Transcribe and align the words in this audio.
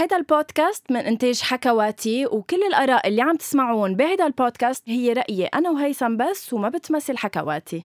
هيدا 0.00 0.16
البودكاست 0.16 0.90
من 0.90 0.96
إنتاج 0.96 1.40
حكواتي 1.40 2.26
وكل 2.26 2.62
الآراء 2.62 3.08
اللي 3.08 3.22
عم 3.22 3.36
تسمعون 3.36 3.96
بهيدا 3.96 4.26
البودكاست 4.26 4.88
هي 4.88 5.12
رأيي 5.12 5.46
أنا 5.46 5.70
وهيثم 5.70 6.16
بس 6.16 6.52
وما 6.52 6.68
بتمثل 6.68 7.18
حكواتي. 7.18 7.82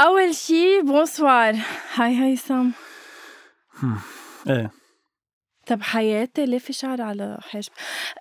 أول 0.00 0.34
شي 0.34 0.82
bonsoir 0.82 1.56
hi 1.94 2.20
هيثم. 2.20 2.70
إيه. 4.48 4.83
طب 5.66 5.82
حياتي 5.82 6.46
ليه 6.46 6.58
في 6.58 6.72
شعر 6.72 7.02
على 7.02 7.38
حاجب 7.40 7.72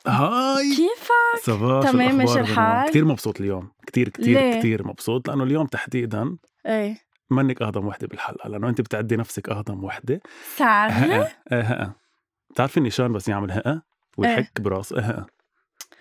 هاي! 0.08 0.70
كيفك؟ 0.70 1.46
صباح 1.46 1.92
تمام، 1.92 2.16
ماشي 2.16 2.40
الحال؟ 2.40 2.90
كثير 2.90 3.06
مبسوط 3.06 3.40
اليوم. 3.40 3.72
كثير 3.88 4.10
كثير؟ 4.10 4.60
كثير 4.60 4.88
مبسوط 4.88 5.30
لأنه 5.30 5.44
اليوم 5.44 5.68
تحديدا 5.68 6.38
إيه. 6.66 6.98
منك 7.30 7.62
اهضم 7.62 7.88
وحدة 7.88 8.08
بالحلقة 8.08 8.50
لأنه 8.50 8.70
أنت 8.70 8.82
بتعدي 8.82 9.16
نفسك 9.16 9.50
اهضم 9.50 9.84
وحدة. 9.84 10.22
سعر 10.56 10.90
هقه 10.92 11.32
إيه 11.52 11.62
هقه 11.62 11.96
بتعرفي 12.50 12.78
النيشان 12.78 13.14
بس 13.14 13.28
يعمل 13.28 13.52
هقه 13.52 13.82
ويحك 14.18 14.62
براسه 14.62 15.00
إيه 15.00 15.26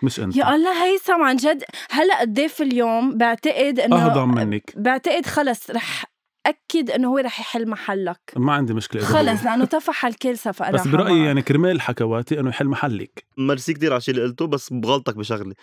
مش 0.03 0.19
أنت. 0.19 0.35
يا 0.35 0.55
الله 0.55 0.83
هيثم 0.85 1.23
عن 1.23 1.35
جد. 1.35 1.63
هلأ 1.91 2.23
الضيف 2.23 2.61
اليوم 2.61 3.17
بعتقد 3.17 3.79
إنه 3.79 4.05
اهضم 4.05 4.35
منك. 4.35 4.73
بعتقد 4.75 5.25
خلص 5.25 5.71
رح 5.71 6.12
اكد 6.45 6.89
إنه 6.89 7.07
هو 7.07 7.17
رح 7.17 7.39
يحل 7.39 7.69
محلك. 7.69 8.33
ما 8.35 8.53
عندي 8.53 8.73
مشكلة 8.73 9.01
إذا 9.01 9.09
خلص 9.09 9.39
هو. 9.39 9.45
لأنه 9.45 9.65
طفح 9.65 10.05
الكل 10.05 10.37
صفقه 10.37 10.71
بس 10.71 10.87
برأيي 10.87 11.25
يعني 11.25 11.41
كرمال 11.41 11.81
حكواتي 11.81 12.39
إنه 12.39 12.49
يحل 12.49 12.67
محلك. 12.67 13.25
ميرسي 13.37 13.73
كتير 13.73 13.91
على 13.91 13.97
الشيء 13.97 14.15
اللي 14.15 14.25
قلته 14.25 14.47
بس 14.47 14.73
بغلطك 14.73 15.17
بشغلة. 15.17 15.53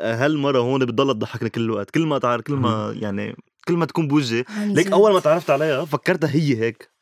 هالمرة 0.00 0.58
هون 0.58 0.84
بتضل 0.84 1.14
تضحكني 1.14 1.48
كل 1.48 1.60
الوقت. 1.60 1.90
كل 1.90 2.06
ما 2.06 2.18
تعرف 2.18 2.42
كل 2.42 2.54
ما 2.54 2.94
يعني 3.00 3.36
كل 3.68 3.74
ما 3.74 3.86
تكون 3.86 4.08
بوجهي. 4.08 4.44
ليك 4.58 4.92
أول 4.92 5.12
ما 5.12 5.20
تعرفت 5.20 5.50
عليها 5.50 5.84
فكرتها 5.84 6.30
هي 6.30 6.56
هيك. 6.60 6.95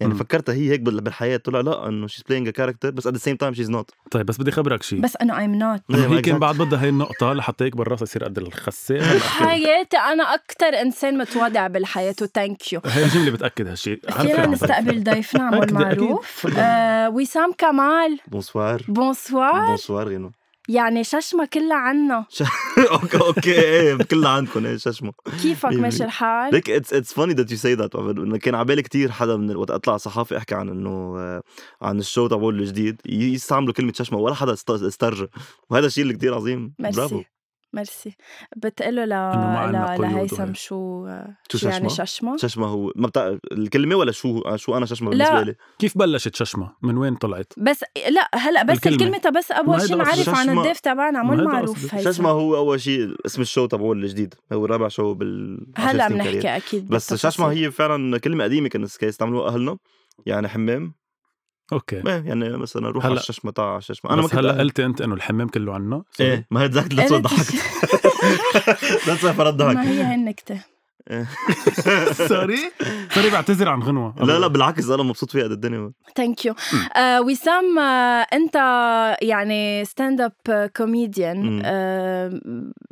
يعني 0.00 0.12
مم. 0.12 0.18
فكرتها 0.18 0.52
هي 0.54 0.70
هيك 0.70 0.80
بال- 0.80 1.00
بالحياة 1.00 1.36
طلع 1.36 1.60
لا 1.60 1.88
إنه 1.88 2.06
she's 2.06 2.22
playing 2.28 2.48
a 2.48 2.50
character 2.50 2.90
بس 2.90 3.06
at 3.06 3.12
the 3.12 3.18
same 3.18 3.36
time 3.36 3.54
she's 3.54 3.70
not 3.70 3.90
طيب 4.10 4.26
بس 4.26 4.38
بدي 4.38 4.50
خبرك 4.50 4.82
شيء 4.82 5.00
بس 5.00 5.16
انه 5.16 5.38
I'm 5.38 5.54
not 5.54 5.80
هي 5.90 6.22
كان 6.22 6.38
بعد 6.38 6.56
بدها 6.58 6.82
هي 6.82 6.88
النقطة 6.88 7.32
لحتى 7.32 7.64
يكبر 7.64 7.88
راسها 7.88 8.02
يصير 8.02 8.24
قد 8.24 8.38
لك. 8.38 8.54
حياتي 9.38 9.96
أنا 9.96 10.34
أكثر 10.34 10.66
إنسان 10.66 11.18
متواضع 11.18 11.66
بالحياة 11.66 12.14
و 12.22 12.30
thank 12.30 12.72
you 12.72 12.80
هي 12.86 13.04
الجملة 13.04 13.30
بتأكد 13.30 13.66
هالشيء 13.66 14.00
فينا. 14.10 14.46
نستقبل 14.46 15.04
ضيفنا 15.04 15.58
أكيد. 15.58 15.68
المعروف 15.68 16.46
آه 16.58 17.08
وسام 17.10 17.52
كمال. 17.58 18.18
bonsoir 18.28 18.82
bonsoir 18.88 19.66
bonsoir 19.66 20.08
غنوة 20.08 20.30
يعني 20.68 21.04
ششمة 21.04 21.44
كلها 21.52 21.76
عنا. 21.76 22.26
okay 22.92 23.16
okay 23.20 23.52
إيه 23.52 23.96
كلها 23.96 24.30
عندكم 24.30 24.66
إيه 24.66 24.76
ششمة. 24.76 25.12
كيفك؟ 25.42 25.68
مية 25.70 25.76
ماشي 25.76 25.98
مية. 25.98 26.04
الحال؟ 26.06 26.54
ليك 26.54 26.70
it's 26.70 26.92
it's 26.94 27.12
funny 27.12 27.34
that 27.34 27.50
you 27.50 27.56
say 27.56 27.74
that 27.74 27.96
كان 28.42 28.54
على 28.54 28.64
بالي 28.64 28.82
كثير 28.82 29.10
حدا 29.12 29.36
من 29.36 29.56
وقت 29.56 29.70
أطلع 29.70 29.96
صحافي 29.96 30.36
أحكي 30.36 30.54
عن 30.54 30.68
إنه 30.68 31.14
آه، 31.18 31.42
عن 31.82 31.98
ال 31.98 32.04
show 32.04 32.26
تبعول 32.26 32.60
الجديد. 32.60 33.00
يستعملوا 33.06 33.72
كلمة 33.74 33.92
ششمة 33.92 34.18
ولا 34.18 34.34
حدا 34.34 34.52
است- 34.52 34.70
استرجى 34.70 35.26
وهذا 35.70 35.86
الشيء 35.86 36.02
اللي 36.02 36.14
كثير 36.14 36.34
عظيم. 36.34 36.74
bravo. 36.78 37.22
merci 37.76 38.16
بتقله 38.56 39.04
ل... 39.04 39.08
ل... 39.08 40.02
لهيثم. 40.02 40.54
شو 40.54 41.08
شو 41.50 41.58
شو 41.58 41.68
يعني 41.68 41.88
ششمة؟ 41.88 42.04
ششمة؟ 42.06 42.36
ششمة 42.36 42.66
هو 42.66 42.92
ما 42.96 43.06
بتاع 43.08 43.38
الكلمة 43.52 43.96
ولا 43.96 44.12
شو 44.12 44.56
شو 44.56 44.76
أنا 44.76 44.86
ششمة 44.86 45.10
لا. 45.10 45.24
بالنسبة 45.24 45.50
لي 45.50 45.56
كيف 45.78 45.98
بلشت 45.98 46.34
ششمة؟ 46.34 46.72
من 46.82 46.98
وين 46.98 47.14
طلعت؟ 47.14 47.52
بس 47.56 47.84
لا 48.10 48.28
هلأ 48.34 48.62
بس 48.62 48.76
الكلمة. 48.76 49.16
الكلمة 49.16 49.38
بس 49.38 49.52
أول 49.52 49.80
شيء. 49.82 49.96
نعرف 49.96 50.28
عن. 50.28 50.58
الضيف 50.58 50.80
تبعنا 50.80 51.22
ما 51.22 51.36
مو 51.36 51.44
معروف. 51.44 51.94
هيثم 51.94 52.10
ششمة 52.10 52.30
هو 52.30 52.56
أول 52.56 52.80
شيء 52.80 53.16
اسم 53.26 53.42
ال 53.42 53.47
show 53.47 53.66
تبعول 53.66 54.04
الجديد 54.04 54.34
هو 54.52 54.66
رابع 54.66 54.88
show 54.88 55.14
بال 55.14 55.66
هلأ. 55.76 56.08
بنحكي 56.08 56.56
أكيد 56.56 56.88
بس. 56.88 57.14
ششمة 57.14 57.46
هي 57.52 57.70
فعلا 57.70 58.18
كلمة 58.18 58.44
قديمة 58.44 58.68
كانوا 58.68 58.88
يستعملوها 59.02 59.48
أهلنا 59.48 59.78
يعني 60.26 60.48
حمام 60.48 60.94
okay. 61.72 61.96
إيه، 61.96 62.22
يعني 62.24 62.56
مثلا 62.56 62.88
روح 62.90 63.04
على 63.04 63.12
هلا- 63.14 63.20
الششمه 63.20 63.50
تاع 63.50 63.64
على 63.68 63.78
الششمه 63.78 64.10
أنا 64.10 64.20
ما 64.20 64.26
بس 64.26 64.30
كنت 64.32 64.38
هلأ. 64.38 64.58
قلت 64.58 64.80
أنت 64.80 65.00
إنه 65.00 65.14
الحمام 65.14 65.48
كله 65.48 65.74
عنا 65.74 66.02
إيه 66.20 66.46
ما 66.50 66.60
هي 66.62 66.66
ذاك 66.66 66.92
ذاتس 66.94 67.12
قلت- 67.12 67.22
ضحكت 67.24 67.54
واي 69.24 69.32
فرد 69.34 69.62
ما 69.62 69.72
ضحك 69.72 69.86
هي 69.86 70.04
هي 70.04 70.14
النكتة 70.14 70.60
سوري؟ 72.28 72.58
سوري 73.14 73.30
بعتذر 73.30 73.68
عن 73.68 73.82
غنوة. 73.82 74.14
لا 74.20 74.38
لا 74.38 74.46
بالعكس 74.46 74.90
أنا 74.90 75.02
مبسوط 75.02 75.30
فيها 75.30 75.44
قد 75.44 75.50
الدنيا. 75.50 75.92
ثانك 76.16 76.44
يو 76.44 76.54
آه 76.96 77.20
وسام 77.20 77.78
آه 77.78 78.26
أنت 78.32 78.54
يعني 79.22 79.84
ستاند 79.84 80.20
اب 80.20 80.70
كوميديان. 80.76 81.62
آه 81.64 82.40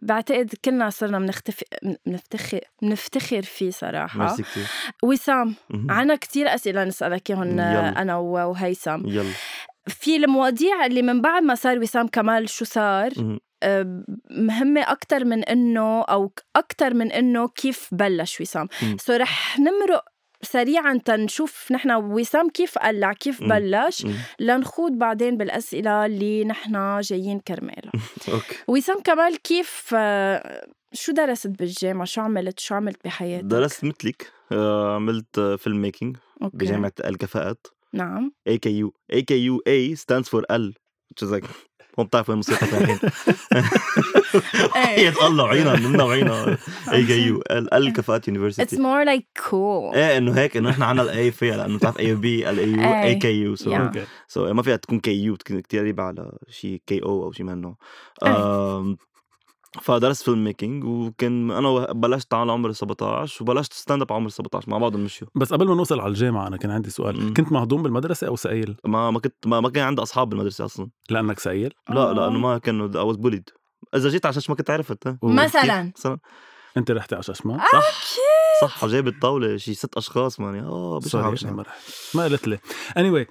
بعتقد 0.03 0.55
كلنا 0.65 0.91
صرنا 0.91 1.19
بنختفي 1.19 1.65
بنفتخر 2.07 2.61
بنفتخر 2.83 3.43
فيه 3.43 3.71
صراحة. 3.71 4.19
ميرسي 4.19 4.43
كثير 4.43 4.65
وسام. 5.03 5.55
عنا 5.89 6.17
كتير 6.17 6.55
أسئلة 6.55 6.85
نسألك 6.85 7.31
إياهم 7.31 7.49
يلا. 7.49 8.03
أنا 8.03 8.17
وهيثم. 8.17 9.07
يلا. 9.07 9.31
في 9.87 10.17
المواضيع 10.17 10.87
اللي 10.87 11.03
من 11.03 11.21
بعد 11.21 11.43
ما 11.43 11.55
صار 11.55 11.79
وسام 11.79 12.07
كمال 12.07 12.49
شو 12.49 12.65
صار. 12.65 13.11
آه، 13.19 13.39
مهمة 14.31 14.81
أكتر 14.81 15.25
من 15.25 15.45
إنه 15.45 16.03
أو 16.03 16.33
أكتر 16.57 16.95
من 16.95 17.13
إنه 17.13 17.49
كيف 17.49 17.89
بلش 17.93 18.41
وسام. 18.41 18.69
so 18.99 19.13
رح 19.13 19.59
نمرق 19.59 20.05
سريعا 20.43 21.01
تنشوف 21.05 21.73
نحن 21.73 21.91
وسام 21.91 22.49
كيف 22.51 22.79
قلع 22.79 23.13
كيف. 23.13 23.43
بلش. 23.45 24.07
لنخوض 24.41 24.93
بعدين 24.93 25.37
بالأسئلة 25.37 26.07
اللي 26.07 26.45
نحن 26.45 27.01
جايين 27.01 27.41
كرمالها 27.41 27.93
okay. 28.33 28.57
وسام 28.69 29.01
كمال 29.01 29.43
كيف 29.43 29.91
آه، 29.97 30.67
شو 30.93 31.13
درست 31.13 31.47
بالجامعة؟ 31.47 32.05
شو 32.05 32.21
عملت؟ 32.21 32.61
شو 32.61 32.75
عملت 32.75 33.05
بحياتك؟ 33.05 33.45
درست 33.45 33.85
مثلك 33.85 34.33
آه، 34.53 34.95
عملت 34.95 35.41
filmmaking 35.41 36.17
أوكي. 36.43 36.57
بجامعة 36.57 36.93
الكفاءات. 37.05 37.67
نعم. 37.93 38.33
اي 38.47 38.59
كي 38.59 38.71
يو 38.79 38.95
اي 39.13 39.23
كي 39.23 39.39
يو 39.45 39.63
اي 39.67 39.97
stands 39.97 40.25
for 40.29 40.43
ال 40.51 40.75
which 41.15 41.27
is 41.29 41.31
like 41.33 41.47
هون 41.99 42.07
بتعرفوا 42.07 42.35
وين 42.35 42.43
الموسيقى 42.43 42.81
الحين 42.81 42.99
هي 44.75 45.11
تطلع 45.11 45.49
عينا 45.49 45.77
منا 45.77 46.05
وعينا 46.05 46.59
اي 46.93 47.27
يو 47.27 47.43
ال 47.51 47.75
ال 47.75 47.93
كفاءات 47.93 48.25
It's 48.25 48.29
يونيفرستي 48.29 48.77
more 48.77 49.05
like 49.07 49.43
cool. 49.51 49.97
إيه 49.97 50.19
إنه 50.19 50.33
هيك 50.33 50.57
إنه 50.57 50.71
إحنا 50.71 50.87
عنا 50.87 51.03
الاي 51.03 51.31
فيها 51.31 51.57
لأنه 51.57 51.77
بتعرف 51.77 51.99
اي 51.99 52.15
بي 52.15 52.51
ال 52.51 52.59
اي 52.59 52.69
يو. 52.69 53.03
اي 53.03 53.15
كي 53.15 53.33
يو 53.33 53.57
سو 53.57 53.91
سو 54.29 54.55
ما 54.55 54.63
فيها 54.63 54.77
تكون 54.77 55.01
كي 55.01 55.25
يو 55.25 55.37
تكون 55.37 55.61
كثير 55.61 55.81
قريبة 55.81 56.03
على 56.03 56.33
شيء 56.49 56.81
كي 56.87 57.03
أو 57.03 57.25
أو 57.25 57.33
شيء 57.33 57.47
منه. 57.47 57.77
إيه. 58.25 58.97
فدرست 59.83 60.23
فيلم 60.25 60.45
ميكينج 60.45 60.85
وكان 60.85 61.51
أنا 61.51 61.93
بلشت 61.93 62.35
على 62.35 62.53
عمر 62.53 62.73
17 62.73 63.43
وبلشت 63.45 63.73
ستاند 63.73 64.03
اب 64.03 64.13
عمر 64.13 64.29
17 64.29 64.71
مع 64.71 64.79
بعض 64.79 64.97
نمشيو 64.97 65.29
بس 65.35 65.53
قبل 65.53 65.69
ما 65.69 65.75
نوصل 65.75 66.01
على 66.01 66.09
الجامعة 66.09 66.47
أنا 66.47 66.57
كان 66.57 66.71
عندي 66.71 66.91
سؤال 66.91 67.21
مم. 67.23 67.35
كنت 67.35 67.53
مهضوم 67.53 67.83
بالمدرسة 67.83 68.27
أو 68.27 68.37
سائل؟ 68.37 68.77
ما 68.85 69.11
ما 69.11 69.21
كنت 69.21 69.47
ما, 69.47 69.61
ما 69.61 69.71
كان 69.71 69.85
عندي 69.85 70.03
أصحاب 70.03 70.29
بالمدرسة 70.29 70.65
أصلا 70.65 70.89
لأنك 71.11 71.39
سائل؟ 71.39 71.73
لا 71.91 72.11
آه. 72.11 72.13
لأنه 72.13 72.39
ما 72.39 72.59
كانوا 72.59 72.89
I 72.89 73.15
was 73.15 73.19
bullied 73.19 73.55
إذا 73.95 74.09
جيت 74.09 74.27
على 74.27 74.37
ما 74.49 74.55
كنت 74.55 74.71
عرفت. 74.71 75.17
مثلا 75.23 75.93
مثلا 75.99 76.19
أنت 76.77 76.91
رحتي 76.91 77.15
على 77.15 77.23
ششمة؟ 77.23 77.59
صح 77.73 77.93
صح 78.63 78.87
جايب 78.87 79.09
الطاولة 79.09 79.57
شي 79.57 79.75
ست 79.75 79.97
أشخاص 79.97 80.41
ماني 80.41 80.61
آه 80.61 81.01
أنا 81.15 81.53
ما 81.53 81.63
رحت. 81.63 81.77
ما 82.15 82.25
قلت 82.25 82.49
لي 82.49 82.59
إيه 82.97 83.25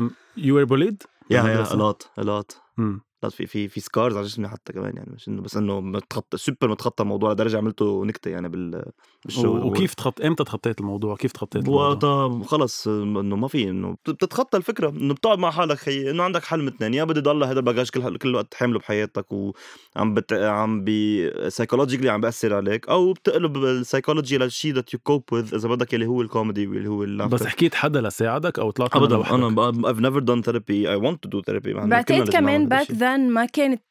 um, 0.00 0.10
you 0.38 0.52
were 0.54 0.68
bullied 0.70 1.06
yeah 1.30 1.42
yeah؟ 1.42 1.74
a 1.74 1.83
lot 1.83 2.10
a 2.18 2.28
lot 2.28 2.56
مم. 2.76 3.00
لا 3.22 3.28
في 3.28 3.46
في 3.46 3.68
في 3.68 3.80
scars 3.80 4.16
على 4.16 4.26
جسمي 4.26 4.48
حتى 4.48 4.72
كمان 4.72 4.96
يعني 4.96 5.10
مش 5.14 5.28
إنه 5.28 5.42
بس 5.42 5.56
إنه 5.56 5.80
متخطى 5.80 6.36
سوبر 6.38 6.68
متخطى 6.68 7.02
الموضوع 7.02 7.32
لدرجه 7.32 7.58
عملته 7.58 8.04
نكتة 8.04 8.28
يعني 8.30 8.48
بال 8.48 8.82
بال 9.24 9.32
show 9.32 9.48
و- 9.48 9.66
وكيف 9.66 9.94
تخط 9.94 10.20
إمتى 10.20 10.44
تخطيت 10.44 10.80
الموضوع؟ 10.80 11.16
كيف 11.16 11.32
تخطيت 11.32 11.62
الموضوع؟ 11.62 11.88
وقتها 11.88 12.44
خلص 12.44 12.88
إنه 12.88 13.36
ما 13.36 13.48
في 13.48 13.70
إنه 13.70 13.92
بت- 13.92 14.10
بتتخطى 14.10 14.58
الفكرة 14.58 14.88
إنه 14.88 15.14
بتقعد 15.14 15.38
مع 15.38 15.50
حالك 15.50 15.76
خيي 15.78 16.10
إنه 16.10 16.22
عندك 16.22 16.44
حل 16.44 16.62
من 16.62 16.68
اثنين 16.68 16.94
يا 16.94 17.04
بدي 17.04 17.20
ضل 17.20 17.44
هذا 17.44 17.58
ال 17.58 17.62
baggage 17.62 17.90
كل 17.90 18.16
كل 18.18 18.34
وقت 18.34 18.54
حامله 18.54 18.78
بحياتك 18.78 19.26
وعم 19.32 20.14
بت... 20.14 20.32
عم 20.32 20.84
بي 20.84 21.30
psychologically 21.50 22.08
عم 22.10 22.20
بأثر 22.20 22.54
عليك 22.54 22.88
أو 22.88 23.12
بتقلب 23.12 23.56
السايكولوجي 23.56 24.38
للشيء 24.38 24.74
that 24.74 24.94
you 24.94 25.00
cope 25.02 25.24
with 25.32 25.54
إذا 25.54 25.68
بدك 25.68 25.94
اللي 25.94 26.06
هو 26.06 26.22
الكوميدي 26.22 26.66
واللي 26.66 26.88
هو 26.88 27.04
ال 27.06 27.08
laughter. 27.08 27.28
بس 27.32 27.46
حكيت 27.46 27.74
حدا 27.74 28.00
لساعدك 28.00 28.58
أو 28.58 28.70
طلعت 28.70 28.96
ابدا 28.96 29.34
أنا 29.34 29.50
I've 29.72 29.96
never 30.00 30.20
done 30.20 30.42
therapy 30.50 30.86
I 30.86 31.02
want 31.06 31.16
to 31.26 31.30
do 31.30 31.42
therapy 31.50 31.68
بعتقد 31.68 32.28
كمان 32.28 32.68
نعمل 32.68 32.86
هذا 32.90 33.09
then 33.16 33.30
ما 33.30 33.44
كانت 33.44 33.82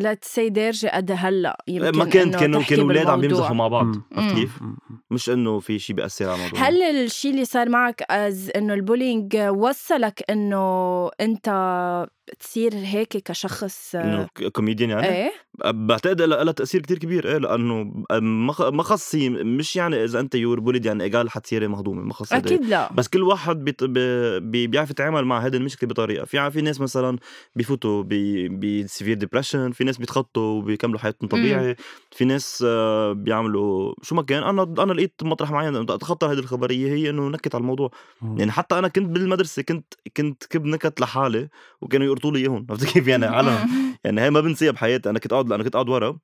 let's 0.00 0.34
say 0.34 0.48
دارجة 0.48 0.90
قد 0.94 1.12
هلا 1.16 1.64
يمكن 1.68 1.98
ما 1.98 2.04
كانت 2.04 2.36
كانوا 2.36 2.62
كانوا 2.62 2.84
أولاد 2.84 3.06
عم 3.06 3.20
بالموضوع. 3.20 3.38
يمزحوا 3.38 3.56
مع 3.56 3.68
بعض. 3.68 3.86
عرفت. 4.12 4.34
كيف؟ 4.34 4.60
مش 5.10 5.30
إنه 5.30 5.60
في 5.60 5.78
شيء 5.78 5.96
بيأثر 5.96 6.24
على 6.28 6.34
الموضوع 6.34 6.68
هل 6.68 6.82
الشيء 6.82 7.30
اللي 7.30 7.44
صار 7.44 7.68
معك 7.68 8.02
is 8.10 8.50
إنه 8.56 8.74
ال 8.74 8.81
bullying 8.81 9.36
وصلك 9.36 10.30
إنه 10.30 11.08
أنت 11.20 11.48
تصير 12.40 12.72
هيك 12.74 13.08
كشخص 13.08 13.94
إنه 13.94 14.28
ك- 14.34 14.44
كوميديان 14.44 14.90
يعني؟ 14.90 15.06
إيه. 15.08 15.32
بعتقد 15.64 16.22
لها 16.22 16.52
تأثير 16.52 16.80
كتير 16.82 16.98
كبير 16.98 17.28
إيه 17.28 17.38
لأنه 17.38 18.04
ما 18.20 18.52
خ- 18.52 18.60
ما 18.68 18.82
خص 18.82 19.14
هي 19.14 19.28
مش 19.28 19.76
يعني 19.76 20.04
إذا 20.04 20.20
أنت 20.20 20.34
you're 20.34 20.60
bullied 20.60 20.86
يعني 20.86 21.04
ايجال 21.04 21.30
حتصيري 21.30 21.68
مهضومة 21.68 22.02
ما 22.02 22.12
خص 22.14 22.32
هيدا. 22.32 22.46
أكيد 22.46 22.64
لا. 22.66 22.92
بس 22.92 23.08
كل 23.08 23.22
واحد 23.22 23.64
بيت... 23.64 23.84
بي... 23.84 24.40
بي... 24.40 24.66
بيعرف 24.66 24.90
يتعامل 24.90 25.24
مع 25.24 25.38
هذه 25.46 25.56
المشكلة 25.56 25.88
بطريقة. 25.90 26.24
في 26.24 26.50
في 26.50 26.60
ناس 26.62 26.80
مثلا 26.80 27.18
بيفوتوا 27.56 28.02
ب 28.02 28.08
ب 28.60 28.68
severe 28.68 29.14
depression 29.16 29.70
في 29.72 29.84
ناس 29.84 29.98
بيتخطوا 29.98 30.42
وبيكملوا 30.58 30.98
حياتهم 30.98 31.28
طبيعي 31.28 31.76
في 32.10 32.24
ناس 32.24 32.64
آه، 32.66 33.12
بيعملوا 33.12 33.94
شو 34.02 34.14
ما 34.14 34.22
كان. 34.22 34.42
أنا 34.42 34.62
أنا 34.78 34.92
لقيت 34.92 35.14
مطرح 35.22 35.50
معين 35.50 35.76
أتخطى 35.76 36.26
هذه 36.26 36.38
الخبرية 36.38 36.92
هي 36.94 37.10
إنه 37.10 37.28
نكت 37.28 37.54
على 37.54 37.62
الموضوع. 37.62 37.90
مم. 38.22 38.38
يعني 38.38 38.52
حتى 38.52 38.78
أنا 38.78 38.88
كنت 38.88 39.06
بالمدرسة 39.08 39.62
كنت 39.62 39.94
كنت 40.16 40.44
كب 40.44 40.64
نكت 40.66 41.00
لحالي 41.00 41.48
وكانوا 41.80 42.06
لي 42.30 42.38
اياهم 42.38 42.66
عرفت 42.70 42.84
كيف؟ 42.84 43.08
يعني 43.08 43.26
علم 43.26 43.68
يعني 44.04 44.20
هي 44.20 44.30
ما 44.30 44.40
بنسيها 44.40 44.70
بحياتي. 44.70 45.10
أنا 45.10 45.18
كنت 45.18 45.32
قاعد 45.32 45.52
أنا 45.52 45.64
كنت 45.64 45.74
قاعد 45.74 45.88
ورا 45.88 46.18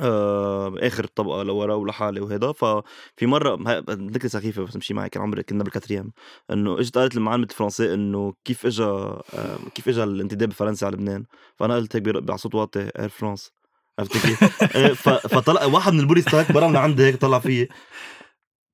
آه 0.00 0.74
آخر 0.78 1.06
طبقة 1.06 1.42
لورا 1.42 1.74
ولحالي 1.74 2.20
وهذا 2.20 2.52
ففي 2.52 3.26
مرة 3.26 3.56
نكتة 3.88 4.28
سخيفة 4.28 4.62
بس 4.62 4.72
تمشي 4.72 4.94
معي 4.94 5.08
كان 5.08 5.22
عمري 5.22 5.42
كنا 5.42 5.64
بال 5.64 5.72
quatrième. 5.72 6.12
إنه 6.50 6.80
إجت 6.80 6.98
قالت 6.98 7.14
لي 7.14 7.20
معلمه 7.20 7.44
الفرنسي 7.44 7.94
إنه 7.94 8.34
كيف 8.44 8.66
اجى 8.66 8.82
آه 8.84 9.58
كيف 9.74 9.88
اجى 9.88 10.02
الانتداب 10.02 10.48
بفرنسا 10.48 10.86
على 10.86 10.94
لبنان؟ 10.96 11.24
فأنا 11.56 11.76
قلت 11.76 11.96
هيك 11.96 12.08
على 12.30 12.38
صوت 12.38 12.54
واطي 12.54 12.90
Air 12.98 13.08
France 13.08 13.52
عرفت 13.98 14.12
كيف؟ 14.12 14.62
إيه، 14.76 14.92
فطلع 14.92 15.64
واحد 15.64 15.92
من 15.92 16.00
ال 16.00 16.03
bullies 16.03 16.24
ترك 16.24 16.52
برا 16.52 16.68
من 16.68 16.76
عندي 16.76 17.04
هيك 17.04 17.16
طلع 17.16 17.38
فيي. 17.38 17.68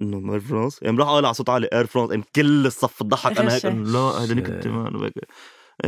إنه 0.02 0.32
Air 0.32 0.40
France 0.40 0.78
قام 0.84 0.98
راح 0.98 1.08
قال 1.08 1.24
على 1.24 1.34
صوت 1.34 1.50
عالي 1.50 1.68
Air 1.72 1.86
France 1.86 2.10
قام 2.10 2.22
كل 2.36 2.66
الصف 2.66 3.02
ضحك. 3.02 3.38
أنا 3.38 3.54
هيك. 3.54 3.66
إنه 3.66 3.92
لا 3.92 3.98
هذا 3.98 4.34
إيه 4.34 5.12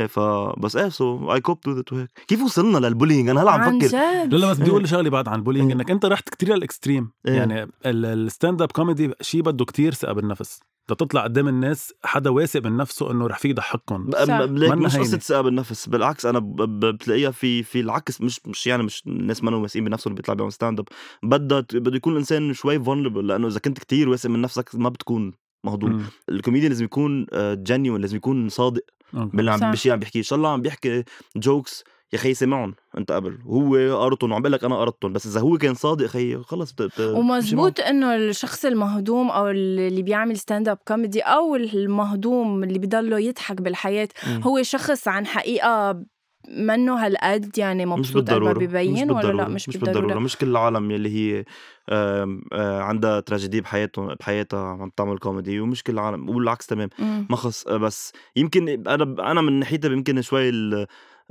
فبس 0.09 0.77
إيه 0.77 0.89
so 0.89 1.33
I 1.35 1.41
cope 1.41 1.59
with 1.69 1.79
it 1.79 1.93
وهيك 1.93 2.09
كيف 2.29 2.43
وصلنا 2.43 2.79
لل 2.87 2.95
bullying 2.95 3.29
أنا 3.29 3.43
هلأ 3.43 3.51
عم 3.51 3.61
عن 3.61 3.79
فكر 3.79 3.87
جد 3.87 4.35
لا 4.35 4.37
لا 4.37 4.51
بس 4.51 4.59
بدي 4.61 4.71
أقول 4.71 4.81
إيه. 4.81 4.87
شغلة 4.91 5.11
بعد 5.11 5.29
عن 5.29 5.39
ال 5.39 5.42
bullying. 5.42 5.73
إنك 5.73 5.91
أنت 5.91 6.05
رحت 6.07 6.29
كتير 6.29 6.55
لل 6.57 6.69
extreme 6.69 7.11
إيه. 7.29 7.35
يعني 7.35 7.63
ال- 7.63 7.71
ال 8.07 8.63
stand-up 8.63 8.73
comedy 8.73 9.11
شيء 9.21 9.43
بده 9.43 9.65
كتير 9.65 9.95
ثقة 9.95 10.13
بالنفس 10.13 10.61
تطلع 10.89 11.23
قدام 11.25 11.49
الناس 11.49 11.93
حدا 12.05 12.31
واثق 12.31 12.61
من 12.65 12.77
نفسه 12.77 13.11
إنه 13.11 13.27
رح 13.27 13.39
فيه 13.39 13.49
يضحكهم 13.51 14.11
ليك 14.31 14.73
مش. 14.73 14.97
قصة 14.97 15.19
ثقة 15.19 15.41
بالنفس 15.41 15.89
بالعكس 15.89 16.27
أنا 16.27 16.39
بتلاقيها 16.59 17.31
في 17.31 17.63
في 17.63 17.81
العكس 17.81 18.21
مش 18.21 18.41
مش 18.47 18.67
يعني 18.67 18.83
مش 18.83 19.03
الناس 19.07 19.45
ما 19.45 19.57
واثقين 19.57 19.85
بنفسهم 19.85 20.11
اللي 20.13 20.17
بيطلع 20.23 20.35
بيعمل 20.35 20.53
stand-up 20.53 20.89
بدها 21.23 21.61
بده 21.73 21.97
يكون 21.97 22.13
الإنسان 22.13 22.53
شوي 22.53 22.81
vulnerable 22.85 23.27
لأنه 23.27 23.47
إذا 23.49 23.59
كنت 23.61 23.79
كتير 23.79 24.09
واثق 24.09 24.31
من 24.31 24.41
نفسك 24.41 24.71
ما 24.75 24.89
بتكون 24.89 25.33
مهضوم 25.65 25.93
مم. 25.93 26.03
الكوميديان 26.29 26.71
لازم 26.73 26.85
يكون 26.85 27.27
genuine 27.53 28.01
لازم 28.01 28.17
يكون 28.17 28.49
صادق. 28.49 28.83
باللي. 29.13 29.51
عم 29.51 29.71
بالشيء 29.71 29.93
عم 29.93 29.99
بيحكيه 29.99 30.19
إن 30.19 30.25
شاء 30.25 30.37
الله 30.37 30.49
عم 30.49 30.63
بيحكي 30.63 31.05
jokes 31.37 31.85
يا 32.13 32.19
خي 32.19 32.35
سمعهم. 32.35 32.75
أنت 32.99 33.13
قبل. 33.13 33.39
هو 33.47 34.01
قرطن 34.03 34.33
وعم 34.33 34.43
بقول 34.43 34.53
لك 34.53 34.65
أنا 34.65 34.77
قرطن 34.77 35.13
بس 35.13 35.27
إذا 35.27 35.41
هو 35.41 35.59
كان 35.59 35.75
صادق 35.75 36.07
خي 36.07 36.37
خلص 36.43 36.73
بت... 36.73 37.01
ومزبوط 37.01 37.81
إنه 37.81 38.15
الشخص 38.17 38.65
المهضوم 38.65 39.31
أو 39.31 39.49
اللي 39.49 40.03
بيعمل 40.03 40.37
stand-up 40.39 40.79
comedy 40.89 41.21
أو 41.21 41.57
المهضوم 41.57 42.65
اللي 42.65 42.79
بضله 42.79 43.19
يضحك 43.19 43.61
بالحياة 43.63 44.09
مم. 44.27 44.41
هو 44.43 44.63
شخص 44.63 45.09
عن 45.09 45.27
حقيقة 45.27 46.03
منه 46.49 47.07
هالقد 47.07 47.59
يعني 47.59 47.87
مش 47.87 47.99
مبسوط 47.99 48.17
قد 48.17 48.31
ما 48.33 48.39
بالضرورة 48.39 48.67
ببين 48.67 49.11
ولا 49.11 49.33
لا. 49.33 49.49
مش, 49.49 49.69
مش 49.69 49.77
بالضرورة, 49.77 50.01
بالضرورة 50.01 50.25
مش 50.25 50.37
كل 50.37 50.47
العالم 50.47 50.91
يلي 50.91 51.09
هي 51.09 51.45
آه، 51.89 52.39
عندها 52.83 53.21
تراجيدي 53.21 53.61
بحياتهم 53.61 54.15
بحياتها 54.15 54.69
عم 54.69 54.91
تعمل 54.97 55.19
كوميدي 55.19 55.61
ومش 55.61 55.83
كل 55.83 55.93
العالم 55.93 56.29
والعكس 56.31 56.67
تمام. 56.67 56.89
ما 57.31 57.37
خص 57.37 57.69
بس 57.69 58.13
يمكن 58.37 58.69
أنا 58.69 59.31
أنا 59.31 59.41
من 59.41 59.53
ناحيتها 59.59 59.93
يمكن 59.93 60.23
شوي 60.23 60.51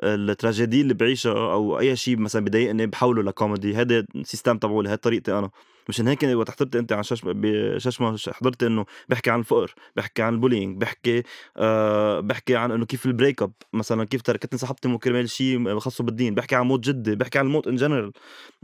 التراجيدي 0.04 0.81
اللي 0.81 0.94
بعيشها 0.94 1.54
أو 1.54 1.80
أي 1.80 1.96
شيء 1.96 2.18
مثلا 2.18 2.46
بضايقني 2.46 2.88
بحوله 2.88 3.24
لكوميدي. 3.24 3.75
هذا 3.75 4.06
ال 4.16 4.21
system 4.21 4.57
تبعولي 4.57 4.90
هاي 4.90 4.98
طريقتي 4.98 5.40
أنا. 5.40 5.50
مشان 5.90 6.07
هيك 6.07 6.24
وقت 6.24 6.51
حضرت 6.51 6.75
أنت 6.75 6.94
عن 6.94 7.04
شاش 7.04 7.22
بششمة 7.25 8.18
حضرت 8.31 8.63
إنه 8.63 8.86
بحكي 9.10 9.30
عن 9.30 9.40
الفقر 9.40 9.74
بحكي 9.96 10.22
عن 10.22 10.34
ال 10.33 10.39
bullying 10.39 10.81
بحكي 10.81 11.24
آه 11.57 12.19
بحكي 12.19 12.56
عن 12.56 12.72
إنه 12.72 12.86
كيف 12.86 13.06
ال 13.06 13.12
break 13.12 13.42
up 13.42 13.51
مثلا 13.74 14.04
كيف 14.04 14.22
تركتني 14.22 14.60
صاحبتي 14.60 14.88
مو 14.88 14.98
كرمال 14.98 15.30
شيء 15.30 15.80
خاصه 15.80 16.04
بالدين. 16.04 16.36
بحكي 16.36 16.56
عن 16.56 16.66
موت 16.66 16.80
جدي 16.80 17.16
بحكي 17.16 17.40
عن 17.40 17.45
الموت 17.45 17.68
in 17.68 17.75
general 17.75 18.12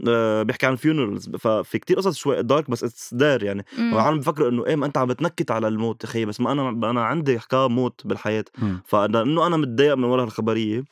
آه 0.08 0.42
بحكي 0.42 0.66
عن 0.66 0.72
ال 0.72 0.78
funerals 0.78 1.28
ففي 1.28 1.78
كتير 1.78 1.96
قصص 1.96 2.16
شوي 2.16 2.42
dark 2.42 2.70
بس 2.70 2.84
it's 2.84 3.14
dark 3.14 3.42
يعني. 3.42 3.64
مم. 3.78 3.92
والعالم 3.92 4.18
بفكروا 4.18 4.48
إنه 4.48 4.66
إيه 4.66 4.76
ما 4.76 4.86
أنت 4.86 4.98
عم 4.98 5.06
بتنكت 5.08 5.50
على 5.50 5.68
الموت 5.68 6.04
يا 6.04 6.08
خيي 6.08 6.24
بس 6.24 6.40
ما 6.40 6.52
أنا 6.52 6.90
أنا 6.90 7.04
عندي 7.04 7.38
حكاية 7.38 7.68
موت 7.68 8.00
بالحياة. 8.04 8.44
مم. 8.58 8.80
فلأنه 8.86 9.46
أنا 9.46 9.56
متضايق 9.56 9.94
من 9.94 10.04
ورا 10.04 10.24
الخبرية. 10.24 10.84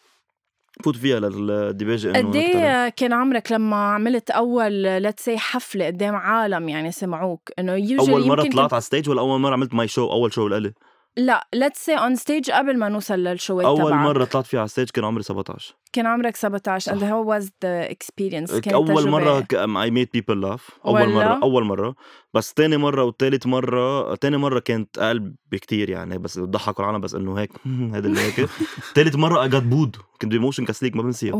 فوت 0.82 0.96
فيها 0.96 1.20
للديباجه 1.20 2.20
إنه 2.20 2.28
قد 2.28 2.92
كان 2.96 3.12
عمرك 3.12 3.52
لما 3.52 3.76
عملت 3.76 4.30
أول 4.30 4.72
let's 4.72 5.24
say 5.24 5.38
حفلة 5.38 5.86
قدام 5.86 6.14
عالم 6.14 6.68
يعني 6.68 6.92
سمعوك 6.92 7.50
إنه 7.58 7.72
أول 7.98 8.26
مرة 8.26 8.42
طلعت 8.42 8.72
على 8.72 8.78
ال 8.78 8.83
stage 8.83 9.08
ولا 9.08 9.20
أول 9.20 9.40
مرة 9.40 9.52
عملت 9.52 9.74
my 9.74 9.88
show 9.88 10.12
أول 10.12 10.32
show 10.32 10.48
لإلي؟ 10.48 10.72
لا 11.16 11.48
let's 11.54 11.84
say 11.84 11.94
on 11.94 12.16
stage 12.16 12.50
قبل 12.50 12.78
ما 12.78 12.88
نوصل 12.88 13.14
للشوات 13.14 13.66
أول 13.66 13.78
تبعك 13.78 13.92
مرة 13.92 14.24
طلعت 14.24 14.46
فيها 14.46 14.60
على 14.60 14.64
ال 14.64 14.69
stage 14.69 14.90
كان 14.90 15.04
عمري 15.04 15.22
17 15.22 15.74
كان 15.94 16.06
عمرك 16.06 16.36
17 16.36 16.92
and 16.92 17.02
how 17.02 17.24
was 17.30 17.44
the 17.44 17.94
experience 17.94 18.60
كانت 18.60 18.72
أول 18.72 18.88
تجربة 18.88 19.10
مره 19.10 19.46
I 19.82 19.90
made 19.90 20.08
people 20.12 20.40
laugh 20.40 20.70
أول 20.86 21.02
ولا؟ 21.02 21.14
مرة 21.14 21.40
أول 21.42 21.64
مرة. 21.64 21.94
بس 22.34 22.54
تاني 22.54 22.76
مرة 22.76 23.04
وتالت 23.04 23.46
مرة 23.46 24.14
تاني 24.14 24.36
مرة 24.36 24.58
كانت 24.58 24.98
أقل 24.98 25.34
بكتير 25.52 25.90
يعني. 25.90 26.18
بس 26.18 26.38
ضحكوا 26.38 26.84
العالم 26.84 27.00
بس 27.00 27.14
إنه 27.14 27.38
هيك. 27.38 27.50
هذا 27.94 28.06
اللي 28.06 28.20
هيك. 28.20 28.48
تالت 28.94 29.16
مرة 29.16 29.44
I 29.44 29.49
got 29.49 29.62
booed 29.62 29.96
كنت 30.22 30.32
ب 30.32 30.37
Motion 30.37 30.64
كسليك 30.64 30.96
ما 30.96 31.02
بنسيها. 31.02 31.34